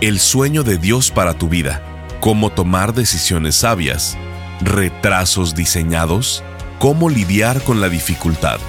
el 0.00 0.20
sueño 0.20 0.62
de 0.62 0.78
Dios 0.78 1.10
para 1.10 1.34
tu 1.34 1.48
vida, 1.48 1.82
cómo 2.20 2.50
tomar 2.50 2.94
decisiones 2.94 3.56
sabias, 3.56 4.16
retrasos 4.60 5.56
diseñados, 5.56 6.44
cómo 6.78 7.10
lidiar 7.10 7.64
con 7.64 7.80
la 7.80 7.88
dificultad 7.88 8.60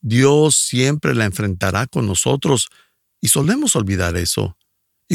Dios 0.00 0.56
siempre 0.56 1.14
la 1.14 1.24
enfrentará 1.24 1.86
con 1.86 2.06
nosotros 2.06 2.68
y 3.20 3.28
solemos 3.28 3.74
olvidar 3.76 4.16
eso. 4.16 4.56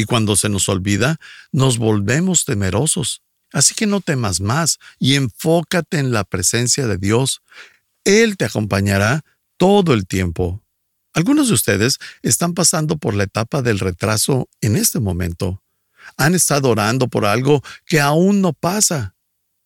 Y 0.00 0.06
cuando 0.06 0.34
se 0.34 0.48
nos 0.48 0.66
olvida, 0.70 1.20
nos 1.52 1.76
volvemos 1.76 2.46
temerosos. 2.46 3.20
Así 3.52 3.74
que 3.74 3.86
no 3.86 4.00
temas 4.00 4.40
más 4.40 4.78
y 4.98 5.16
enfócate 5.16 5.98
en 5.98 6.10
la 6.10 6.24
presencia 6.24 6.86
de 6.86 6.96
Dios. 6.96 7.42
Él 8.04 8.38
te 8.38 8.46
acompañará 8.46 9.26
todo 9.58 9.92
el 9.92 10.06
tiempo. 10.06 10.64
Algunos 11.12 11.48
de 11.48 11.54
ustedes 11.54 11.98
están 12.22 12.54
pasando 12.54 12.96
por 12.96 13.12
la 13.12 13.24
etapa 13.24 13.60
del 13.60 13.78
retraso 13.78 14.48
en 14.62 14.74
este 14.74 15.00
momento. 15.00 15.62
Han 16.16 16.34
estado 16.34 16.70
orando 16.70 17.08
por 17.08 17.26
algo 17.26 17.62
que 17.84 18.00
aún 18.00 18.40
no 18.40 18.54
pasa 18.54 19.14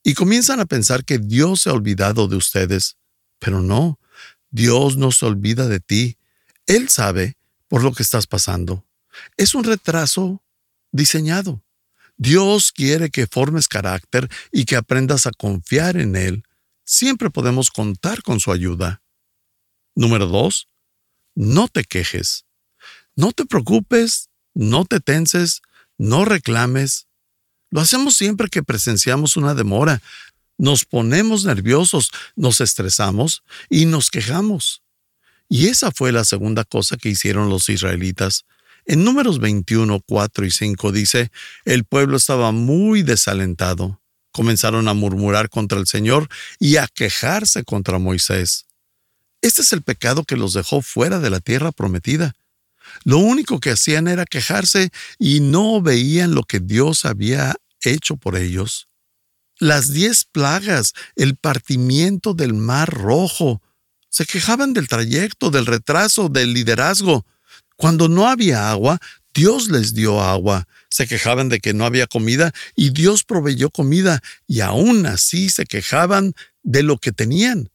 y 0.02 0.14
comienzan 0.14 0.58
a 0.58 0.66
pensar 0.66 1.04
que 1.04 1.20
Dios 1.20 1.62
se 1.62 1.70
ha 1.70 1.74
olvidado 1.74 2.26
de 2.26 2.34
ustedes. 2.34 2.96
Pero 3.38 3.60
no, 3.60 4.00
Dios 4.50 4.96
no 4.96 5.12
se 5.12 5.26
olvida 5.26 5.68
de 5.68 5.78
ti. 5.78 6.18
Él 6.66 6.88
sabe 6.88 7.36
por 7.68 7.84
lo 7.84 7.92
que 7.92 8.02
estás 8.02 8.26
pasando. 8.26 8.84
Es 9.36 9.54
un 9.54 9.64
retraso 9.64 10.42
diseñado. 10.92 11.62
Dios 12.16 12.72
quiere 12.72 13.10
que 13.10 13.26
formes 13.26 13.68
carácter 13.68 14.28
y 14.52 14.64
que 14.64 14.76
aprendas 14.76 15.26
a 15.26 15.32
confiar 15.32 15.96
en 15.96 16.16
Él. 16.16 16.44
Siempre 16.84 17.30
podemos 17.30 17.70
contar 17.70 18.22
con 18.22 18.40
su 18.40 18.52
ayuda. 18.52 19.02
Número 19.94 20.26
dos, 20.26 20.68
no 21.34 21.68
te 21.68 21.84
quejes. 21.84 22.44
No 23.16 23.32
te 23.32 23.46
preocupes, 23.46 24.28
no 24.54 24.84
te 24.84 25.00
tenses, 25.00 25.62
no 25.98 26.24
reclames. 26.24 27.06
Lo 27.70 27.80
hacemos 27.80 28.14
siempre 28.14 28.48
que 28.48 28.62
presenciamos 28.62 29.36
una 29.36 29.54
demora. 29.54 30.02
Nos 30.56 30.84
ponemos 30.84 31.44
nerviosos, 31.44 32.10
nos 32.36 32.60
estresamos 32.60 33.42
y 33.68 33.86
nos 33.86 34.10
quejamos. 34.10 34.82
Y 35.48 35.66
esa 35.68 35.90
fue 35.90 36.12
la 36.12 36.24
segunda 36.24 36.64
cosa 36.64 36.96
que 36.96 37.08
hicieron 37.08 37.48
los 37.48 37.68
israelitas. 37.68 38.44
En 38.86 39.04
números 39.04 39.38
21, 39.38 40.00
4 40.06 40.46
y 40.46 40.50
5 40.50 40.92
dice, 40.92 41.30
el 41.64 41.84
pueblo 41.84 42.16
estaba 42.16 42.52
muy 42.52 43.02
desalentado. 43.02 44.00
Comenzaron 44.32 44.88
a 44.88 44.94
murmurar 44.94 45.48
contra 45.48 45.78
el 45.78 45.86
Señor 45.86 46.28
y 46.58 46.76
a 46.76 46.88
quejarse 46.88 47.64
contra 47.64 47.98
Moisés. 47.98 48.66
Este 49.40 49.62
es 49.62 49.72
el 49.72 49.82
pecado 49.82 50.24
que 50.24 50.36
los 50.36 50.54
dejó 50.54 50.82
fuera 50.82 51.18
de 51.18 51.30
la 51.30 51.40
tierra 51.40 51.72
prometida. 51.72 52.34
Lo 53.04 53.18
único 53.18 53.60
que 53.60 53.70
hacían 53.70 54.08
era 54.08 54.24
quejarse 54.24 54.90
y 55.18 55.40
no 55.40 55.80
veían 55.80 56.34
lo 56.34 56.42
que 56.44 56.60
Dios 56.60 57.04
había 57.04 57.54
hecho 57.82 58.16
por 58.16 58.36
ellos. 58.36 58.88
Las 59.58 59.92
diez 59.92 60.24
plagas, 60.24 60.94
el 61.16 61.36
partimiento 61.36 62.34
del 62.34 62.54
mar 62.54 62.90
rojo, 62.92 63.62
se 64.08 64.26
quejaban 64.26 64.72
del 64.74 64.88
trayecto, 64.88 65.50
del 65.50 65.66
retraso, 65.66 66.28
del 66.28 66.52
liderazgo. 66.54 67.26
Cuando 67.76 68.08
no 68.08 68.28
había 68.28 68.70
agua, 68.70 69.00
Dios 69.34 69.68
les 69.68 69.94
dio 69.94 70.20
agua. 70.20 70.68
Se 70.88 71.08
quejaban 71.08 71.48
de 71.48 71.58
que 71.58 71.74
no 71.74 71.84
había 71.84 72.06
comida 72.06 72.52
y 72.76 72.90
Dios 72.90 73.24
proveyó 73.24 73.70
comida 73.70 74.22
y 74.46 74.60
aún 74.60 75.06
así 75.06 75.50
se 75.50 75.66
quejaban 75.66 76.34
de 76.62 76.84
lo 76.84 76.98
que 76.98 77.10
tenían. 77.10 77.70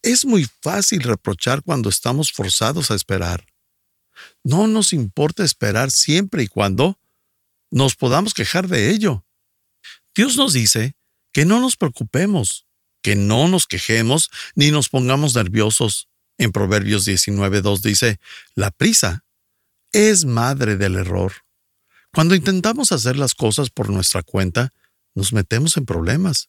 Es 0.00 0.24
muy 0.24 0.48
fácil 0.62 1.02
reprochar 1.02 1.62
cuando 1.62 1.90
estamos 1.90 2.32
forzados 2.32 2.90
a 2.90 2.94
esperar. 2.94 3.46
No 4.42 4.66
nos 4.66 4.92
importa 4.92 5.44
esperar 5.44 5.90
siempre 5.90 6.42
y 6.42 6.48
cuando 6.48 6.98
nos 7.70 7.94
podamos 7.94 8.34
quejar 8.34 8.68
de 8.68 8.90
ello. 8.90 9.24
Dios 10.14 10.36
nos 10.36 10.54
dice 10.54 10.94
que 11.32 11.44
no 11.44 11.60
nos 11.60 11.76
preocupemos, 11.76 12.66
que 13.02 13.16
no 13.16 13.48
nos 13.48 13.66
quejemos 13.66 14.30
ni 14.54 14.70
nos 14.70 14.88
pongamos 14.88 15.34
nerviosos. 15.34 16.08
En 16.38 16.52
Proverbios 16.52 17.06
19.2 17.06 17.80
dice, 17.82 18.18
la 18.54 18.70
prisa 18.70 19.24
es 19.92 20.24
madre 20.24 20.76
del 20.76 20.96
error. 20.96 21.32
Cuando 22.12 22.34
intentamos 22.34 22.92
hacer 22.92 23.16
las 23.16 23.34
cosas 23.34 23.70
por 23.70 23.90
nuestra 23.90 24.22
cuenta, 24.22 24.72
nos 25.14 25.32
metemos 25.32 25.76
en 25.76 25.86
problemas. 25.86 26.48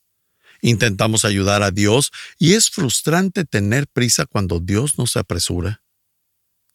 Intentamos 0.62 1.25
ayudar 1.25 1.62
a 1.62 1.71
Dios 1.71 2.12
y 2.39 2.53
es 2.53 2.69
frustrante 2.69 3.43
tener 3.43 3.88
prisa 3.88 4.25
cuando 4.25 4.59
Dios 4.59 4.97
no 4.97 5.07
se 5.07 5.19
apresura. 5.19 5.81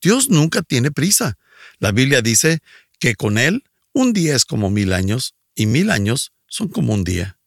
Dios 0.00 0.28
nunca 0.28 0.62
tiene 0.62 0.90
prisa. 0.90 1.38
La 1.78 1.90
Biblia 1.90 2.22
dice 2.22 2.60
que 2.98 3.14
con 3.14 3.38
Él 3.38 3.64
un 3.92 4.12
día 4.12 4.37
es 4.37 4.44
como 4.44 4.70
mil 4.70 4.92
años 4.92 5.34
y 5.54 5.66
mil 5.66 5.90
años 5.90 6.32
son 6.46 6.68
como 6.68 6.92
un 6.92 7.02
día. 7.02 7.38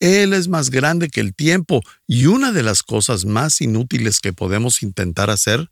Él 0.00 0.32
es 0.32 0.46
más 0.46 0.70
grande 0.70 1.08
que 1.08 1.20
el 1.20 1.34
tiempo 1.34 1.82
y 2.06 2.26
una 2.26 2.52
de 2.52 2.62
las 2.62 2.82
cosas 2.82 3.24
más 3.24 3.60
inútiles 3.60 4.20
que 4.20 4.32
podemos 4.32 4.82
intentar 4.82 5.30
hacer 5.30 5.70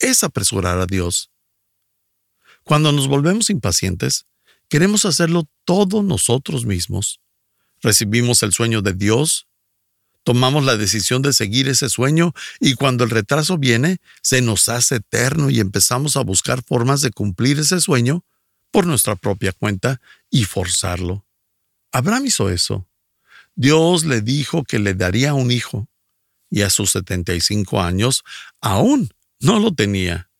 es 0.00 0.22
apresurar 0.22 0.78
a 0.80 0.86
Dios. 0.86 1.30
Cuando 2.64 2.92
nos 2.92 3.08
volvemos 3.08 3.50
impacientes, 3.50 4.26
queremos 4.68 5.04
hacerlo 5.04 5.46
todo 5.64 6.02
nosotros 6.02 6.64
mismos. 6.64 7.20
Recibimos 7.82 8.42
el 8.42 8.52
sueño 8.52 8.80
de 8.80 8.94
Dios, 8.94 9.46
tomamos 10.22 10.64
la 10.64 10.78
decisión 10.78 11.20
de 11.20 11.34
seguir 11.34 11.68
ese 11.68 11.90
sueño 11.90 12.32
y 12.58 12.74
cuando 12.74 13.04
el 13.04 13.10
retraso 13.10 13.58
viene, 13.58 13.98
se 14.22 14.40
nos 14.40 14.70
hace 14.70 14.96
eterno 14.96 15.50
y 15.50 15.60
empezamos 15.60 16.16
a 16.16 16.22
buscar 16.22 16.62
formas 16.62 17.02
de 17.02 17.10
cumplir 17.10 17.58
ese 17.58 17.80
sueño 17.80 18.24
por 18.70 18.86
nuestra 18.86 19.14
propia 19.14 19.52
cuenta 19.52 20.00
y 20.30 20.44
forzarlo. 20.44 21.26
Abraham 21.92 22.26
hizo 22.26 22.48
eso. 22.48 22.88
Dios 23.54 24.04
le 24.04 24.22
dijo 24.22 24.64
que 24.64 24.78
le 24.78 24.94
daría 24.94 25.34
un 25.34 25.50
hijo 25.50 25.86
y 26.50 26.62
a 26.62 26.70
sus 26.70 26.90
75 26.92 27.82
años 27.82 28.24
aún 28.60 29.12
no 29.38 29.60
lo 29.60 29.74
tenía. 29.74 30.30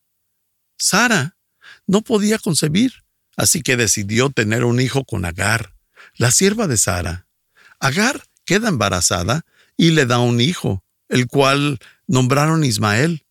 Sara 0.78 1.37
no 1.86 2.02
podía 2.02 2.38
concebir, 2.38 3.04
así 3.36 3.62
que 3.62 3.76
decidió 3.76 4.30
tener 4.30 4.64
un 4.64 4.80
hijo 4.80 5.04
con 5.04 5.24
Agar, 5.24 5.74
la 6.16 6.30
sierva 6.30 6.66
de 6.66 6.76
Sara. 6.76 7.26
Agar 7.80 8.22
queda 8.44 8.68
embarazada 8.68 9.42
y 9.76 9.90
le 9.90 10.06
da 10.06 10.18
un 10.18 10.40
hijo, 10.40 10.84
el 11.08 11.26
cual 11.26 11.78
nombraron 12.06 12.64
Ismael. 12.64 13.26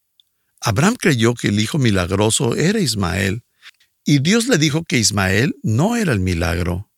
Abraham 0.61 0.95
creyó 0.99 1.33
que 1.33 1.49
el 1.49 1.59
hijo 1.59 1.77
milagroso 1.77 2.55
era 2.55 2.79
Ismael, 2.79 3.43
y 4.05 4.19
Dios 4.19 4.47
le 4.47 4.57
dijo 4.57 4.83
que 4.83 4.97
Ismael 4.97 5.55
no 5.63 5.95
era 5.95 6.11
el 6.11 6.19
milagro. 6.19 6.89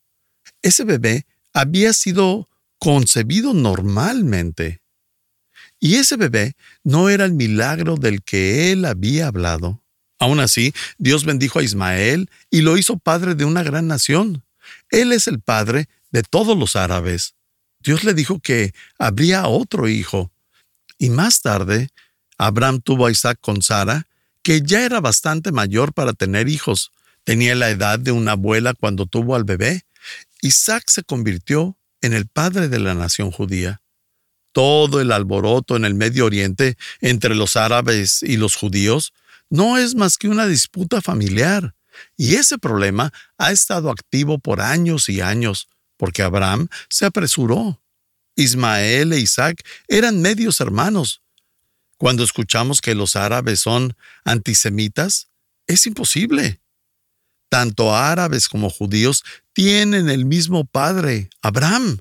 Ese 0.61 0.83
bebé 0.83 1.27
había 1.53 1.93
sido 1.93 2.49
concebido 2.79 3.53
normalmente. 3.53 4.81
Y 5.79 5.95
ese 5.95 6.17
bebé 6.17 6.55
no 6.83 7.09
era 7.09 7.25
el 7.25 7.33
milagro 7.33 7.95
del 7.95 8.23
que 8.23 8.71
él 8.71 8.85
había 8.85 9.27
hablado. 9.27 9.84
Aún 10.25 10.39
así, 10.39 10.73
Dios 10.97 11.23
bendijo 11.23 11.59
a 11.59 11.63
Ismael 11.63 12.31
y 12.49 12.61
lo 12.61 12.79
hizo 12.79 12.97
padre 12.97 13.35
de 13.35 13.45
una 13.45 13.61
gran 13.61 13.85
nación. 13.85 14.43
Él 14.89 15.13
es 15.13 15.27
el 15.27 15.39
padre 15.39 15.87
de 16.09 16.23
todos 16.23 16.57
los 16.57 16.75
árabes. 16.75 17.35
Dios 17.79 18.03
le 18.03 18.15
dijo 18.15 18.39
que 18.39 18.73
habría 18.97 19.45
otro 19.45 19.87
hijo. 19.87 20.31
Y 20.97 21.11
más 21.11 21.43
tarde, 21.43 21.89
Abraham 22.39 22.81
tuvo 22.81 23.05
a 23.05 23.11
Isaac 23.11 23.37
con 23.39 23.61
Sara, 23.61 24.07
que 24.41 24.61
ya 24.61 24.83
era 24.83 24.99
bastante 24.99 25.51
mayor 25.51 25.93
para 25.93 26.13
tener 26.13 26.49
hijos. 26.49 26.91
Tenía 27.23 27.53
la 27.53 27.69
edad 27.69 27.99
de 27.99 28.11
una 28.11 28.31
abuela 28.31 28.73
cuando 28.73 29.05
tuvo 29.05 29.35
al 29.35 29.43
bebé. 29.43 29.83
Isaac 30.41 30.85
se 30.87 31.03
convirtió 31.03 31.77
en 32.01 32.13
el 32.13 32.25
padre 32.25 32.67
de 32.67 32.79
la 32.79 32.95
nación 32.95 33.29
judía. 33.29 33.83
Todo 34.53 35.01
el 35.01 35.11
alboroto 35.11 35.75
en 35.75 35.85
el 35.85 35.93
Medio 35.93 36.25
Oriente 36.25 36.77
entre 36.99 37.35
los 37.35 37.55
árabes 37.55 38.23
y 38.23 38.37
los 38.37 38.55
judíos 38.55 39.13
no 39.49 39.77
es 39.77 39.95
más 39.95 40.17
que 40.17 40.27
una 40.27 40.47
disputa 40.47 41.01
familiar, 41.01 41.75
y 42.17 42.35
ese 42.35 42.57
problema 42.57 43.11
ha 43.37 43.51
estado 43.51 43.89
activo 43.89 44.39
por 44.39 44.61
años 44.61 45.09
y 45.09 45.21
años, 45.21 45.69
porque 45.97 46.21
Abraham 46.21 46.67
se 46.89 47.05
apresuró. 47.05 47.81
Ismael 48.35 49.13
e 49.13 49.19
Isaac 49.19 49.65
eran 49.87 50.21
medios 50.21 50.59
hermanos. 50.59 51.21
Cuando 51.97 52.23
escuchamos 52.23 52.81
que 52.81 52.95
los 52.95 53.15
árabes 53.15 53.61
son 53.61 53.95
antisemitas, 54.25 55.29
es 55.67 55.85
imposible. 55.87 56.61
Tanto 57.47 57.95
árabes 57.95 58.49
como 58.49 58.69
judíos 58.69 59.23
tienen 59.53 60.09
el 60.09 60.25
mismo 60.25 60.65
padre, 60.65 61.29
Abraham. 61.41 61.99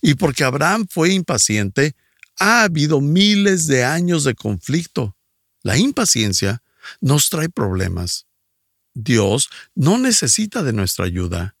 Y 0.00 0.14
porque 0.14 0.44
Abraham 0.44 0.86
fue 0.88 1.12
impaciente, 1.12 1.94
ha 2.38 2.62
habido 2.62 3.00
miles 3.00 3.66
de 3.66 3.84
años 3.84 4.24
de 4.24 4.34
conflicto. 4.34 5.16
La 5.62 5.76
impaciencia 5.76 6.62
nos 7.00 7.30
trae 7.30 7.48
problemas. 7.48 8.26
Dios 8.94 9.48
no 9.74 9.98
necesita 9.98 10.62
de 10.62 10.72
nuestra 10.72 11.04
ayuda. 11.04 11.56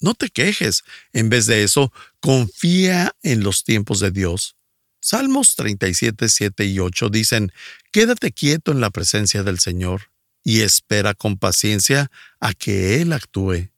No 0.00 0.14
te 0.14 0.28
quejes. 0.28 0.82
En 1.12 1.30
vez 1.30 1.46
de 1.46 1.62
eso, 1.62 1.92
confía 2.20 3.16
en 3.22 3.42
los 3.42 3.64
tiempos 3.64 4.00
de 4.00 4.10
Dios. 4.10 4.56
Salmos 5.00 5.56
37, 5.56 6.28
7 6.28 6.64
y 6.66 6.78
8 6.78 7.08
dicen, 7.08 7.52
Quédate 7.92 8.32
quieto 8.32 8.72
en 8.72 8.80
la 8.80 8.90
presencia 8.90 9.42
del 9.42 9.58
Señor 9.58 10.12
y 10.44 10.60
espera 10.60 11.14
con 11.14 11.38
paciencia 11.38 12.10
a 12.40 12.52
que 12.52 13.00
Él 13.00 13.12
actúe. 13.12 13.70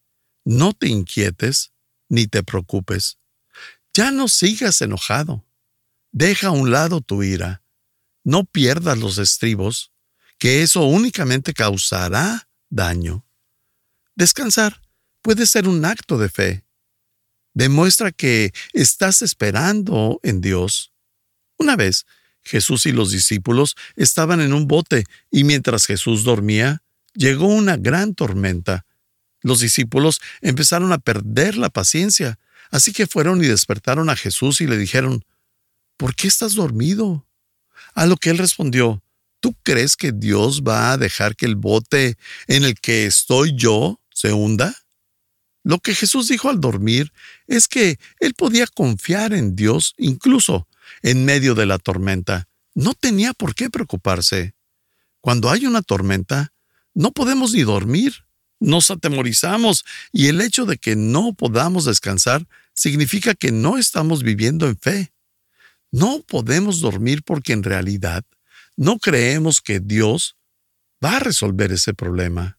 No 0.45 0.73
te 0.73 0.89
inquietes 0.89 1.73
ni 2.09 2.27
te 2.27 2.43
preocupes. 2.43 3.19
Ya 3.95 4.11
no 4.11 4.29
sigas 4.29 4.83
enojado. 4.83 5.47
Deja 6.13 6.49
a 6.49 6.53
un 6.53 6.71
lado 6.71 7.01
tu 7.01 7.23
ira. 7.23 7.63
No 8.23 8.45
pierdas 8.45 8.99
los 8.99 9.19
estribos 9.19 9.94
que 10.45 10.61
eso 10.61 10.85
únicamente 10.85 11.55
causará 11.55 12.51
daño. 12.69 13.25
Descansar 14.15 14.83
puede 15.23 15.47
ser 15.47 15.67
un 15.67 15.87
acto 15.87 16.19
de 16.19 16.29
fe. 16.29 16.67
Demuestra 17.55 18.13
que 18.13 18.53
estás 18.75 19.23
esperando 19.23 20.21
en 20.23 20.43
Dios. 20.43 20.93
Una 21.57 21.77
vez, 21.77 22.05
Jesús 22.43 22.85
y 22.85 22.93
los 22.93 23.11
discípulos 23.11 23.75
estaban 23.97 24.43
en 24.43 24.53
un 24.53 24.69
bote 24.69 25.05
y 25.31 25.45
mientras 25.45 25.87
Jesús 25.87 26.25
dormía, 26.25 26.83
llegó 27.15 27.47
una 27.47 27.79
gran 27.79 28.15
tormenta. 28.15 28.85
Los 29.41 29.61
discípulos 29.61 30.21
empezaron 30.43 30.93
a 30.93 30.99
perder 30.99 31.57
la 31.57 31.71
paciencia, 31.71 32.39
así 32.71 32.93
que 32.93 33.07
fueron 33.07 33.43
y 33.43 33.47
despertaron 33.47 34.11
a 34.11 34.17
Jesús 34.17 34.61
y 34.61 34.67
le 34.67 34.77
dijeron, 34.77 35.25
¿Por 35.97 36.15
qué 36.15 36.29
estás 36.29 36.55
dormido? 36.55 37.27
A 37.95 38.05
lo 38.05 38.19
que 38.19 38.29
él 38.29 38.37
respondió, 38.37 39.03
¿Tú 39.45 39.55
crees 39.63 39.95
que 39.95 40.11
Dios 40.11 40.63
va 40.63 40.93
a 40.93 40.97
dejar 40.97 41.37
que 41.37 41.45
el 41.45 41.55
bote 41.55 42.17
en 42.47 42.65
el 42.65 42.81
que 42.81 43.05
estoy 43.05 43.55
yo 43.55 44.01
se 44.09 44.33
hunda? 44.33 44.75
Lo 45.63 45.81
que 45.81 45.95
Jesús 45.95 46.29
dijo 46.29 46.49
al 46.49 46.63
dormir 46.63 47.13
es 47.47 47.69
que 47.69 47.99
él 48.21 48.33
podía 48.33 48.67
confiar 48.67 49.35
en 49.35 49.55
Dios 49.55 49.93
incluso 49.99 50.67
en 51.03 51.27
medio 51.27 51.55
de 51.55 51.67
la 51.67 51.77
tormenta. 51.79 52.49
No 52.75 52.95
tenía 52.95 53.35
por 53.35 53.55
qué 53.55 53.69
preocuparse. 53.69 54.55
Cuando 55.21 55.51
hay 55.51 55.67
una 55.67 55.83
tormenta, 55.83 56.55
no 56.95 57.13
podemos 57.13 57.53
ni 57.53 57.65
dormir. 57.65 58.25
Nos 58.61 58.91
atemorizamos 58.91 59.85
y 60.11 60.29
el 60.29 60.41
hecho 60.41 60.65
de 60.65 60.79
que 60.79 60.97
no 60.97 61.35
podamos 61.35 61.85
descansar 61.85 62.49
significa 62.73 63.35
que 63.35 63.53
no 63.53 63.77
estamos 63.77 64.23
viviendo 64.23 64.67
en 64.67 64.79
fe. 64.79 65.13
No 65.91 66.23
podemos 66.23 66.81
dormir 66.81 67.23
porque 67.23 67.53
en 67.53 67.63
realidad 67.63 68.25
no 68.77 68.99
creemos 68.99 69.61
que 69.61 69.81
Dios 69.81 70.37
va 71.05 71.17
a 71.17 71.21
resolver 71.21 71.73
ese 71.73 71.95
problema. 71.95 72.59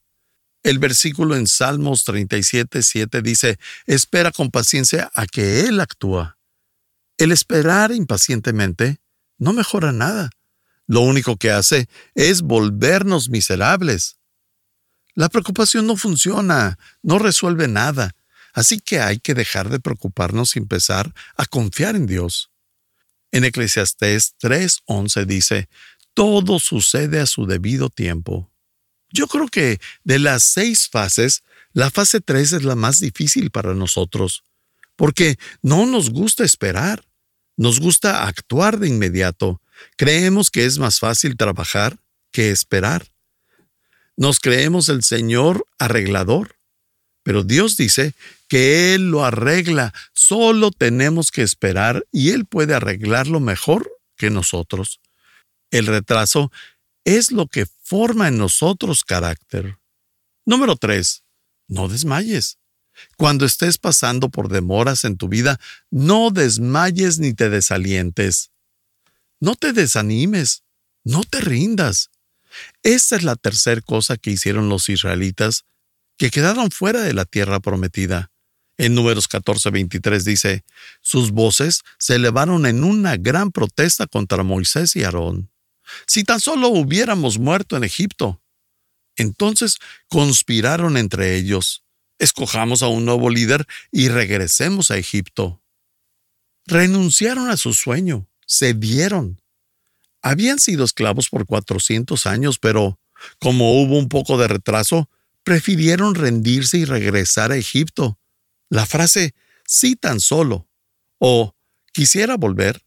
El 0.63 0.79
versículo 0.79 1.35
en 1.35 1.47
Salmos 1.47 2.03
37, 2.05 2.81
7 2.81 3.21
dice, 3.21 3.59
espera 3.85 4.31
con 4.31 4.49
paciencia 4.49 5.11
a 5.13 5.27
que 5.27 5.61
Él 5.61 5.79
actúa. 5.79 6.37
El 7.17 7.31
esperar 7.31 7.91
impacientemente 7.91 8.97
no 9.37 9.53
mejora 9.53 9.91
nada. 9.91 10.31
Lo 10.87 11.01
único 11.01 11.37
que 11.37 11.51
hace 11.51 11.87
es 12.13 12.41
volvernos 12.41 13.29
miserables. 13.29 14.17
La 15.13 15.29
preocupación 15.29 15.87
no 15.87 15.97
funciona, 15.97 16.77
no 17.01 17.19
resuelve 17.19 17.67
nada, 17.67 18.15
así 18.53 18.79
que 18.79 18.99
hay 18.99 19.19
que 19.19 19.33
dejar 19.33 19.69
de 19.69 19.79
preocuparnos 19.79 20.55
y 20.55 20.59
empezar 20.59 21.13
a 21.37 21.45
confiar 21.45 21.95
en 21.95 22.05
Dios. 22.05 22.51
En 23.31 23.43
Eclesiastés 23.43 24.35
3:11 24.39 25.25
dice, 25.25 25.69
todo 26.15 26.59
sucede 26.59 27.19
a 27.19 27.27
su 27.27 27.45
debido 27.45 27.89
tiempo. 27.89 28.49
Yo 29.11 29.27
creo 29.27 29.47
que 29.47 29.79
de 30.03 30.17
las 30.17 30.43
seis 30.43 30.89
fases, 30.89 31.43
la 31.73 31.91
fase 31.91 32.21
3 32.21 32.53
es 32.53 32.63
la 32.63 32.75
más 32.75 32.99
difícil 32.99 33.51
para 33.51 33.75
nosotros, 33.75 34.43
porque 34.95 35.37
no 35.61 35.85
nos 35.85 36.09
gusta 36.09 36.43
esperar, 36.43 37.05
nos 37.57 37.79
gusta 37.79 38.27
actuar 38.27 38.79
de 38.79 38.87
inmediato. 38.87 39.61
Creemos 39.97 40.49
que 40.49 40.65
es 40.65 40.79
más 40.79 40.99
fácil 40.99 41.37
trabajar 41.37 41.99
que 42.31 42.49
esperar. 42.49 43.11
Nos 44.17 44.39
creemos 44.39 44.87
el 44.89 45.03
Señor 45.03 45.67
arreglador, 45.77 46.55
pero 47.23 47.43
Dios 47.43 47.75
dice 47.75 48.13
que 48.47 48.93
Él 48.93 49.11
lo 49.11 49.25
arregla, 49.25 49.93
solo 50.13 50.71
tenemos 50.71 51.31
que 51.31 51.41
esperar 51.41 52.05
y 52.11 52.29
Él 52.29 52.45
puede 52.45 52.73
arreglarlo 52.73 53.41
mejor 53.41 53.91
que 54.15 54.29
nosotros. 54.29 55.01
El 55.71 55.87
retraso 55.87 56.51
es 57.03 57.31
lo 57.31 57.47
que 57.47 57.65
forma 57.83 58.27
en 58.27 58.37
nosotros 58.37 59.03
carácter. 59.03 59.77
Número 60.45 60.75
3. 60.75 61.23
No 61.67 61.87
desmayes. 61.87 62.57
Cuando 63.17 63.45
estés 63.45 63.77
pasando 63.77 64.29
por 64.29 64.49
demoras 64.49 65.03
en 65.03 65.17
tu 65.17 65.27
vida, 65.27 65.59
no 65.89 66.31
desmayes 66.31 67.19
ni 67.19 67.33
te 67.33 67.49
desalientes. 67.49 68.51
No 69.39 69.55
te 69.55 69.73
desanimes, 69.73 70.63
no 71.03 71.23
te 71.23 71.41
rindas. 71.41 72.09
Esta 72.83 73.17
es 73.17 73.23
la 73.23 73.35
tercera 73.35 73.81
cosa 73.81 74.17
que 74.17 74.31
hicieron 74.31 74.69
los 74.69 74.87
israelitas 74.89 75.65
que 76.17 76.31
quedaron 76.31 76.71
fuera 76.71 77.01
de 77.01 77.13
la 77.13 77.25
tierra 77.25 77.59
prometida. 77.59 78.31
En 78.77 78.95
números 78.95 79.27
14:23 79.29 80.23
dice, 80.23 80.63
sus 81.01 81.31
voces 81.31 81.81
se 81.99 82.15
elevaron 82.15 82.65
en 82.65 82.83
una 82.83 83.17
gran 83.17 83.51
protesta 83.51 84.07
contra 84.07 84.43
Moisés 84.43 84.95
y 84.95 85.03
Aarón. 85.03 85.49
Si 86.05 86.23
tan 86.23 86.39
solo 86.39 86.69
hubiéramos 86.69 87.39
muerto 87.39 87.77
en 87.77 87.83
Egipto. 87.83 88.41
Entonces 89.15 89.77
conspiraron 90.07 90.97
entre 90.97 91.35
ellos. 91.35 91.83
Escojamos 92.19 92.81
a 92.81 92.87
un 92.87 93.05
nuevo 93.05 93.29
líder 93.29 93.65
y 93.91 94.09
regresemos 94.09 94.91
a 94.91 94.97
Egipto. 94.97 95.61
Renunciaron 96.65 97.49
a 97.49 97.57
su 97.57 97.73
sueño, 97.73 98.27
cedieron. 98.47 99.41
Habían 100.21 100.59
sido 100.59 100.83
esclavos 100.85 101.29
por 101.29 101.45
400 101.45 102.25
años, 102.25 102.57
pero 102.57 102.99
como 103.39 103.81
hubo 103.81 103.97
un 103.97 104.09
poco 104.09 104.37
de 104.37 104.47
retraso, 104.47 105.09
prefirieron 105.43 106.15
rendirse 106.15 106.77
y 106.77 106.85
regresar 106.85 107.51
a 107.51 107.57
Egipto. 107.57 108.19
La 108.69 108.85
frase 108.85 109.35
sí 109.65 109.95
tan 109.95 110.19
solo 110.19 110.67
o 111.19 111.55
quisiera 111.91 112.37
volver 112.37 112.84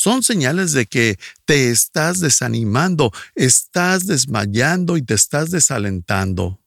son 0.00 0.22
señales 0.22 0.72
de 0.72 0.86
que 0.86 1.18
te 1.44 1.70
estás 1.70 2.20
desanimando, 2.20 3.12
estás 3.34 4.06
desmayando 4.06 4.96
y 4.96 5.02
te 5.02 5.12
estás 5.12 5.50
desalentando. 5.50 6.58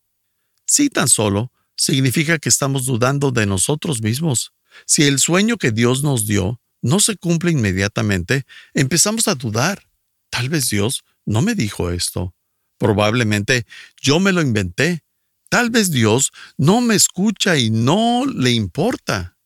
Sí 0.68 0.92
tan 0.92 1.08
solo 1.08 1.52
significa 1.76 2.38
que 2.38 2.50
estamos 2.50 2.86
dudando 2.86 3.32
de 3.32 3.48
nosotros 3.48 4.04
mismos. 4.04 4.54
Si 4.86 5.06
el 5.06 5.18
sueño 5.18 5.58
que 5.58 5.72
Dios 5.72 6.04
nos 6.04 6.28
dio 6.28 6.62
no 6.84 7.00
se 7.00 7.18
cumple 7.18 7.50
inmediatamente, 7.50 8.46
empezamos 8.76 9.28
a 9.28 9.34
dudar. 9.34 9.82
Tal 10.30 10.50
vez 10.50 10.70
Dios 10.70 11.04
no 11.26 11.42
me 11.42 11.56
dijo 11.56 11.90
esto. 11.90 12.36
Probablemente 12.78 13.66
yo 14.00 14.20
me 14.20 14.32
lo 14.32 14.44
inventé. 14.44 15.04
Tal 15.50 15.72
vez 15.72 15.90
Dios 15.90 16.32
no 16.58 16.82
me 16.82 16.94
escucha 16.94 17.58
y 17.58 17.72
no 17.72 18.26
le 18.28 18.52
importa. 18.52 19.40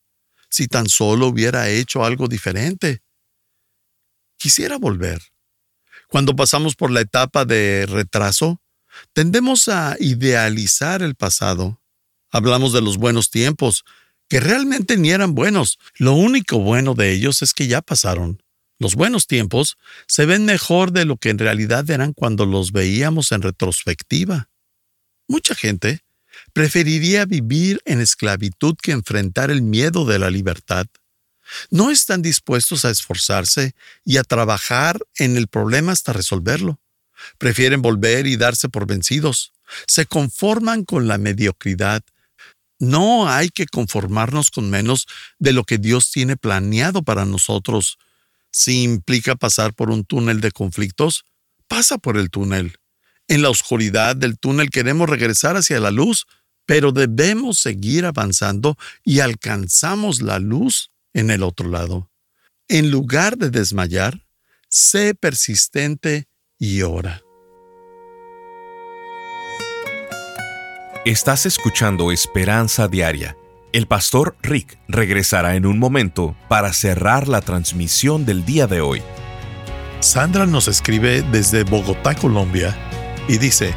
Si 0.50 0.68
tan 0.68 0.90
solo 0.90 1.28
hubiera 1.28 1.70
hecho 1.70 2.04
algo 2.04 2.28
diferente. 2.28 3.07
Quisiera 4.38 4.78
volver. 4.78 5.22
Cuando 6.08 6.36
pasamos 6.36 6.76
por 6.76 6.92
la 6.92 7.02
etapa 7.02 7.46
de 7.46 7.86
retraso, 7.88 8.62
tendemos 9.14 9.68
a 9.68 9.96
idealizar 10.00 11.02
el 11.02 11.16
pasado. 11.16 11.82
Hablamos 12.32 12.74
de 12.74 12.82
los 12.82 12.98
buenos 12.98 13.30
tiempos, 13.30 13.84
que 14.30 14.40
realmente 14.40 14.98
ni 14.98 15.12
eran 15.12 15.36
buenos. 15.36 15.80
Lo 15.96 16.14
único 16.14 16.60
bueno 16.60 16.94
de 16.94 17.12
ellos 17.12 17.42
es 17.42 17.54
que 17.54 17.68
ya 17.68 17.82
pasaron. 17.82 18.42
Los 18.80 18.96
buenos 18.96 19.26
tiempos 19.26 19.78
se 20.08 20.26
ven 20.26 20.46
mejor 20.46 20.92
de 20.92 21.06
lo 21.06 21.18
que 21.18 21.30
en 21.30 21.40
realidad 21.40 21.90
eran 21.90 22.14
cuando 22.14 22.46
los 22.46 22.72
veíamos 22.72 23.32
en 23.32 23.42
retrospectiva. 23.42 24.50
Mucha 25.28 25.56
gente 25.56 26.02
preferiría 26.54 27.26
vivir 27.26 27.82
en 27.86 28.02
esclavitud 28.02 28.76
que 28.82 28.92
enfrentar 28.92 29.50
el 29.50 29.62
miedo 29.62 30.06
de 30.06 30.20
la 30.20 30.30
libertad. 30.30 30.86
No 31.70 31.92
están 31.92 32.22
dispuestos 32.22 32.86
a 32.86 32.92
esforzarse 32.92 33.76
y 34.04 34.18
a 34.18 34.24
trabajar 34.24 35.00
en 35.18 35.38
el 35.38 35.48
problema 35.48 35.92
hasta 35.92 36.14
resolverlo. 36.14 36.80
Prefieren 37.38 37.82
volver 37.82 38.28
y 38.28 38.38
darse 38.38 38.70
por 38.70 38.86
vencidos. 38.86 39.54
Se 39.88 40.06
conforman 40.06 40.86
con 40.86 41.08
la 41.08 41.18
mediocridad. 41.18 42.04
No 42.80 43.30
hay 43.30 43.50
que 43.50 43.66
conformarnos 43.66 44.52
con 44.52 44.70
menos 44.70 45.08
de 45.40 45.54
lo 45.54 45.64
que 45.64 45.78
Dios 45.78 46.12
tiene 46.12 46.38
planeado 46.38 47.02
para 47.02 47.26
nosotros. 47.26 47.98
Si 48.52 48.84
implica 48.84 49.36
pasar 49.36 49.74
por 49.74 49.90
un 49.90 50.06
túnel 50.06 50.42
de 50.42 50.52
conflictos, 50.52 51.26
pasa 51.68 51.98
por 51.98 52.18
el 52.18 52.30
túnel. 52.30 52.78
En 53.28 53.42
la 53.42 53.50
oscuridad 53.50 54.16
del 54.16 54.38
túnel 54.38 54.70
queremos 54.70 55.10
regresar 55.10 55.58
hacia 55.58 55.80
la 55.80 55.92
luz, 55.92 56.28
pero 56.66 56.92
debemos 56.92 57.60
seguir 57.60 58.06
avanzando 58.06 58.78
y 59.04 59.20
alcanzamos 59.20 60.22
la 60.22 60.40
luz 60.40 60.92
en 61.18 61.32
el 61.32 61.42
otro 61.42 61.68
lado. 61.68 62.12
En 62.68 62.92
lugar 62.92 63.38
de 63.38 63.50
desmayar, 63.50 64.28
sé 64.70 65.16
persistente 65.16 66.28
y 66.60 66.84
ora. 66.84 67.22
Estás 71.06 71.48
escuchando 71.48 72.12
Esperanza 72.12 72.88
Diaria. 72.88 73.36
El 73.74 73.88
pastor 73.88 74.38
Rick 74.44 74.78
regresará 74.88 75.56
en 75.56 75.66
un 75.66 75.80
momento 75.80 76.36
para 76.50 76.72
cerrar 76.72 77.28
la 77.28 77.42
transmisión 77.42 78.26
del 78.26 78.46
día 78.46 78.68
de 78.68 78.82
hoy. 78.82 79.02
Sandra 80.02 80.46
nos 80.46 80.68
escribe 80.68 81.24
desde 81.24 81.64
Bogotá, 81.64 82.14
Colombia, 82.14 82.76
y 83.28 83.40
dice, 83.40 83.74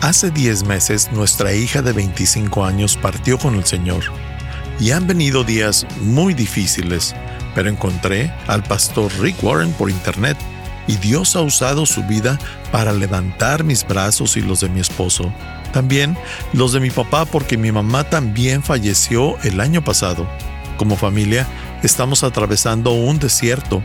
hace 0.00 0.32
10 0.32 0.64
meses 0.64 1.12
nuestra 1.12 1.52
hija 1.52 1.82
de 1.82 1.92
25 1.92 2.64
años 2.64 2.96
partió 2.96 3.38
con 3.38 3.54
el 3.54 3.64
Señor 3.64 4.02
y 4.80 4.92
han 4.92 5.06
venido 5.06 5.44
días 5.44 5.86
muy 6.00 6.34
difíciles, 6.34 7.14
pero 7.54 7.68
encontré 7.68 8.32
al 8.46 8.62
pastor 8.62 9.12
Rick 9.20 9.42
Warren 9.44 9.72
por 9.74 9.90
internet 9.90 10.36
y 10.86 10.96
Dios 10.96 11.36
ha 11.36 11.42
usado 11.42 11.86
su 11.86 12.02
vida 12.04 12.38
para 12.72 12.92
levantar 12.92 13.62
mis 13.62 13.86
brazos 13.86 14.36
y 14.36 14.40
los 14.40 14.60
de 14.60 14.70
mi 14.70 14.80
esposo. 14.80 15.32
También 15.72 16.16
los 16.52 16.72
de 16.72 16.80
mi 16.80 16.90
papá 16.90 17.26
porque 17.26 17.56
mi 17.56 17.70
mamá 17.70 18.04
también 18.04 18.62
falleció 18.62 19.38
el 19.44 19.60
año 19.60 19.84
pasado. 19.84 20.26
Como 20.78 20.96
familia 20.96 21.46
estamos 21.82 22.24
atravesando 22.24 22.92
un 22.92 23.18
desierto, 23.18 23.82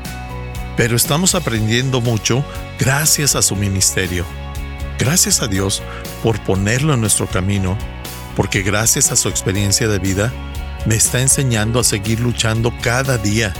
pero 0.78 0.96
estamos 0.96 1.36
aprendiendo 1.36 2.02
mucho 2.02 2.44
gracias 2.80 3.36
a 3.36 3.42
su 3.42 3.56
ministerio. 3.56 4.26
Gracias 4.98 5.42
a 5.42 5.48
Dios 5.48 5.84
por 6.24 6.40
ponerlo 6.42 6.94
en 6.94 7.02
nuestro 7.02 7.28
camino, 7.28 7.78
porque 8.36 8.62
gracias 8.62 9.12
a 9.12 9.16
su 9.16 9.28
experiencia 9.28 9.88
de 9.88 10.00
vida, 10.00 10.34
me 10.86 10.96
está 10.96 11.22
enseñando 11.22 11.80
a 11.80 11.84
seguir 11.84 12.20
luchando 12.20 12.72
cada 12.82 13.18
día. 13.18 13.54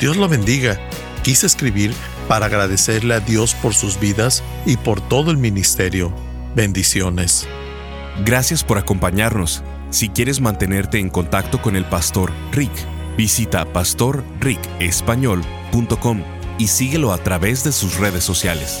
Dios 0.00 0.16
lo 0.16 0.28
bendiga. 0.28 0.80
Quise 1.22 1.46
escribir 1.46 1.92
para 2.28 2.46
agradecerle 2.46 3.14
a 3.14 3.20
Dios 3.20 3.54
por 3.54 3.74
sus 3.74 4.00
vidas 4.00 4.42
y 4.66 4.76
por 4.76 5.00
todo 5.00 5.30
el 5.30 5.36
ministerio. 5.36 6.12
Bendiciones. 6.54 7.46
Gracias 8.24 8.64
por 8.64 8.78
acompañarnos. 8.78 9.62
Si 9.90 10.08
quieres 10.08 10.40
mantenerte 10.40 10.98
en 10.98 11.10
contacto 11.10 11.60
con 11.60 11.76
el 11.76 11.84
pastor 11.84 12.32
Rick, 12.52 12.72
visita 13.16 13.70
pastorricespañol.com 13.72 16.22
y 16.58 16.68
síguelo 16.68 17.12
a 17.12 17.18
través 17.18 17.64
de 17.64 17.72
sus 17.72 17.98
redes 17.98 18.24
sociales. 18.24 18.80